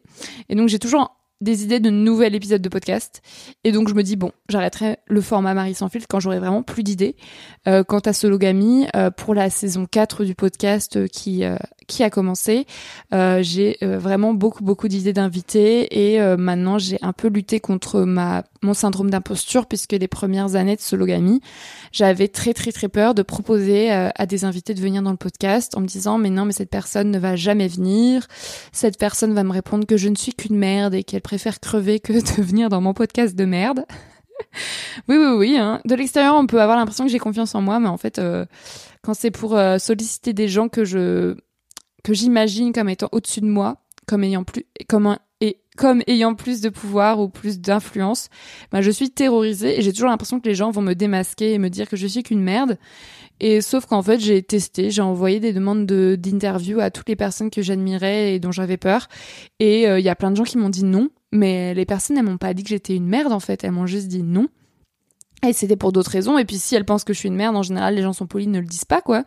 Et 0.49 0.55
donc 0.55 0.69
j'ai 0.69 0.79
toujours 0.79 1.21
des 1.41 1.65
idées 1.65 1.81
de 1.81 1.91
nouvel 1.91 2.35
épisode 2.35 2.61
de 2.61 2.69
podcast. 2.69 3.23
Et 3.65 3.73
donc 3.73 3.89
je 3.89 3.95
me 3.95 4.03
dis 4.03 4.17
bon, 4.17 4.33
j'arrêterai 4.49 4.99
le 5.07 5.21
format 5.21 5.55
Marie 5.55 5.75
sans 5.75 5.89
filtre 5.89 6.07
quand 6.09 6.21
j'aurai 6.21 6.39
vraiment 6.39 6.63
plus 6.63 6.83
d'idées. 6.83 7.17
Euh, 7.67 7.83
quant 7.83 8.01
à 8.01 8.13
Sologamy, 8.13 8.87
euh, 8.95 9.11
pour 9.11 9.35
la 9.35 9.49
saison 9.49 9.87
4 9.91 10.25
du 10.25 10.35
podcast 10.35 10.97
euh, 10.97 11.07
qui 11.07 11.43
qui 11.91 12.05
a 12.05 12.11
commencé, 12.11 12.67
euh, 13.13 13.43
j'ai 13.43 13.77
euh, 13.83 13.99
vraiment 13.99 14.33
beaucoup 14.33 14.63
beaucoup 14.63 14.89
d'idées 14.89 15.13
d'invités 15.13 16.13
et 16.13 16.21
euh, 16.21 16.37
maintenant 16.37 16.79
j'ai 16.79 16.99
un 17.03 17.13
peu 17.13 17.29
lutté 17.29 17.59
contre 17.59 18.03
ma 18.03 18.45
mon 18.63 18.75
syndrome 18.75 19.11
d'imposture 19.11 19.67
puisque 19.67 19.93
les 19.93 20.09
premières 20.09 20.55
années 20.55 20.77
de 20.77 20.81
Sologamy, 20.81 21.41
j'avais 21.93 22.29
très 22.29 22.55
très 22.55 22.71
très 22.71 22.89
peur 22.89 23.15
de 23.15 23.23
proposer 23.23 23.93
euh, 23.93 24.09
à 24.15 24.27
des 24.27 24.45
invités 24.45 24.73
de 24.73 24.81
venir 24.81 25.03
dans 25.03 25.11
le 25.11 25.17
podcast 25.17 25.77
en 25.77 25.81
me 25.81 25.87
disant 25.87 26.17
mais 26.17 26.31
non 26.31 26.45
mais 26.45 26.53
cette 26.53 26.71
personne 26.71 27.11
ne 27.11 27.19
va 27.19 27.35
jamais 27.35 27.67
venir, 27.69 28.27
cette 28.73 28.99
personne 28.99 29.35
va 29.35 29.43
me 29.43 29.53
répondre 29.53 29.85
que 29.85 29.97
je 29.97 30.09
ne 30.09 30.15
suis 30.15 30.33
qu'une 30.33 30.57
merde 30.57 30.95
et 30.95 31.03
qu'elle 31.03 31.23
préfère 31.23 31.59
crever 31.59 31.99
que 31.99 32.13
de 32.37 32.43
venir 32.43 32.69
dans 32.69 32.81
mon 32.81 32.95
podcast 32.95 33.35
de 33.35 33.45
merde. 33.45 33.85
oui 35.09 35.17
oui 35.17 35.35
oui, 35.37 35.57
hein. 35.59 35.81
de 35.85 35.95
l'extérieur 35.95 36.35
on 36.37 36.47
peut 36.47 36.63
avoir 36.63 36.79
l'impression 36.79 37.05
que 37.05 37.11
j'ai 37.11 37.19
confiance 37.19 37.55
en 37.55 37.61
moi 37.61 37.79
mais 37.79 37.89
en 37.89 37.99
fait 37.99 38.19
euh, 38.19 38.47
quand 39.03 39.15
c'est 39.15 39.31
pour 39.31 39.57
euh, 39.57 39.79
solliciter 39.79 40.33
des 40.33 40.49
gens 40.49 40.69
que 40.69 40.85
je 40.85 41.37
que 42.05 42.15
j'imagine 42.15 42.73
comme 42.73 42.89
étant 42.89 43.09
au-dessus 43.13 43.41
de 43.41 43.47
moi, 43.47 43.79
comme 44.07 44.25
ayant 44.25 44.45
plus 44.45 44.65
comme 44.89 45.07
un- 45.07 45.19
et 45.43 45.59
comme 45.77 46.03
ayant 46.07 46.35
plus 46.35 46.61
de 46.61 46.69
pouvoir 46.69 47.19
ou 47.21 47.29
plus 47.31 47.61
d'influence, 47.61 48.29
bah, 48.73 48.83
je 48.83 48.91
suis 48.91 49.11
terrorisée 49.11 49.79
et 49.79 49.83
j'ai 49.83 49.93
toujours 49.93 50.11
l'impression 50.11 50.39
que 50.39 50.47
les 50.49 50.55
gens 50.55 50.71
vont 50.71 50.83
me 50.83 50.95
démasquer 50.95 51.55
et 51.55 51.59
me 51.59 51.71
dire 51.71 51.89
que 51.89 51.97
je 51.97 52.07
suis 52.07 52.23
qu'une 52.23 52.43
merde. 52.43 52.77
Et 53.43 53.63
sauf 53.63 53.87
qu'en 53.87 54.03
fait, 54.03 54.21
j'ai 54.21 54.43
testé, 54.43 54.91
j'ai 54.91 55.01
envoyé 55.01 55.41
des 55.41 55.55
demandes 55.55 55.87
de 55.87 56.15
d'interview 56.21 56.79
à 56.81 56.91
toutes 56.91 57.09
les 57.09 57.17
personnes 57.17 57.49
que 57.49 57.63
j'admirais 57.63 58.35
et 58.35 58.39
dont 58.39 58.53
j'avais 58.53 58.77
peur. 58.77 59.09
Et 59.61 59.89
euh, 59.89 59.99
il 59.99 60.05
y 60.05 60.11
a 60.11 60.15
plein 60.15 60.31
de 60.31 60.37
gens 60.37 60.45
qui 60.45 60.59
m'ont 60.59 60.69
dit 60.69 60.85
non, 60.85 61.09
mais 61.33 61.73
les 61.73 61.87
personnes 61.87 62.19
elles 62.19 62.25
m'ont 62.25 62.37
pas 62.37 62.53
dit 62.53 62.63
que 62.63 62.69
j'étais 62.69 62.95
une 62.95 63.07
merde 63.07 63.33
en 63.33 63.41
fait, 63.41 63.65
elles 63.65 63.73
m'ont 63.73 63.87
juste 63.87 64.09
dit 64.09 64.23
non. 64.23 64.49
Et 65.47 65.55
c'était 65.55 65.77
pour 65.77 65.91
d'autres 65.93 66.11
raisons. 66.11 66.37
Et 66.37 66.45
puis 66.45 66.59
si 66.59 66.75
elles 66.75 66.85
pensent 66.85 67.05
que 67.05 67.15
je 67.15 67.19
suis 67.19 67.29
une 67.29 67.35
merde, 67.37 67.57
en 67.57 67.63
général, 67.63 67.95
les 67.95 68.03
gens 68.03 68.13
sont 68.13 68.27
polis, 68.27 68.47
ne 68.47 68.61
le 68.61 68.67
disent 68.67 68.85
pas 68.85 69.01
quoi. 69.01 69.25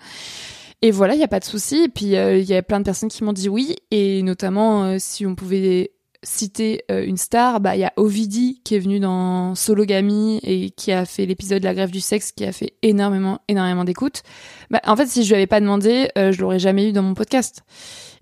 Et 0.84 0.92
voilà, 0.92 1.16
il 1.16 1.20
y 1.22 1.24
a 1.24 1.30
pas 1.30 1.40
de 1.40 1.46
souci. 1.46 1.84
Et 1.86 1.90
puis 1.90 2.18
euh, 2.18 2.38
il 2.38 2.46
y 2.46 2.54
a 2.54 2.62
plein 2.62 2.80
de 2.80 2.86
personnes 2.86 3.10
qui 3.10 3.24
m'ont 3.24 3.34
dit 3.34 3.48
oui, 3.48 3.76
et 3.90 4.22
notamment 4.22 4.84
euh, 4.84 4.98
si 5.00 5.26
on 5.26 5.34
pouvait 5.34 5.94
citer 6.24 6.84
euh, 6.92 7.06
une 7.06 7.16
star, 7.16 7.62
bah 7.62 7.76
il 7.76 7.80
y 7.80 7.86
a 7.86 7.94
Ovidie 7.96 8.62
qui 8.66 8.76
est 8.76 8.80
venu 8.80 9.00
dans 9.00 9.56
Sologamy 9.56 10.40
et 10.44 10.72
qui 10.72 10.92
a 10.92 11.06
fait 11.06 11.26
l'épisode 11.26 11.60
de 11.60 11.66
la 11.66 11.74
grève 11.74 11.90
du 11.90 12.02
sexe 12.02 12.34
qui 12.34 12.44
a 12.46 12.52
fait 12.52 12.74
énormément 12.82 13.40
énormément 13.48 13.86
d'écoutes. 13.86 14.24
Bah 14.72 14.82
en 14.86 14.98
fait, 14.98 15.08
si 15.08 15.24
je 15.24 15.30
lui 15.30 15.36
avais 15.36 15.48
pas 15.48 15.62
demandé, 15.62 16.10
je 16.18 16.40
l'aurais 16.42 16.60
jamais 16.60 16.90
eu 16.90 16.92
dans 16.92 17.04
mon 17.04 17.14
podcast. 17.14 17.64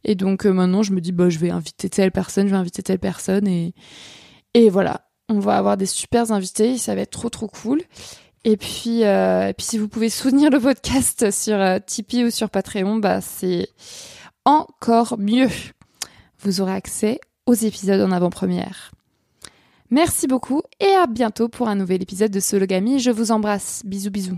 Et 0.03 0.13
donc 0.13 0.45
maintenant, 0.45 0.83
je 0.83 0.93
me 0.93 1.01
dis 1.01 1.11
bah 1.11 1.29
je 1.29 1.39
vais 1.39 1.49
inviter 1.49 1.89
telle 1.89 2.11
personne, 2.11 2.45
je 2.45 2.51
vais 2.51 2.59
inviter 2.59 2.83
telle 2.83 2.99
personne 2.99 3.47
et 3.47 3.73
et 4.53 4.69
voilà, 4.69 5.07
on 5.29 5.39
va 5.39 5.57
avoir 5.57 5.77
des 5.77 5.85
super 5.87 6.31
invités, 6.31 6.77
ça 6.77 6.93
va 6.93 7.01
être 7.01 7.11
trop 7.11 7.29
trop 7.29 7.47
cool. 7.47 7.81
Et 8.43 8.57
puis, 8.57 9.03
euh, 9.03 9.49
et 9.49 9.53
puis 9.53 9.65
si 9.65 9.77
vous 9.77 9.87
pouvez 9.87 10.09
soutenir 10.09 10.49
le 10.49 10.59
podcast 10.59 11.29
sur 11.31 11.55
euh, 11.55 11.77
Tipeee 11.85 12.25
ou 12.25 12.31
sur 12.31 12.49
Patreon, 12.49 12.97
bah 12.97 13.21
c'est 13.21 13.69
encore 14.45 15.17
mieux. 15.19 15.49
Vous 16.39 16.61
aurez 16.61 16.73
accès 16.73 17.19
aux 17.45 17.53
épisodes 17.53 18.01
en 18.01 18.11
avant-première. 18.11 18.91
Merci 19.91 20.25
beaucoup 20.25 20.63
et 20.79 20.93
à 20.95 21.05
bientôt 21.05 21.49
pour 21.49 21.67
un 21.67 21.75
nouvel 21.75 22.01
épisode 22.01 22.31
de 22.31 22.39
Sologamy. 22.39 22.99
Je 22.99 23.11
vous 23.11 23.31
embrasse. 23.31 23.83
Bisous 23.85 24.09
bisous. 24.09 24.37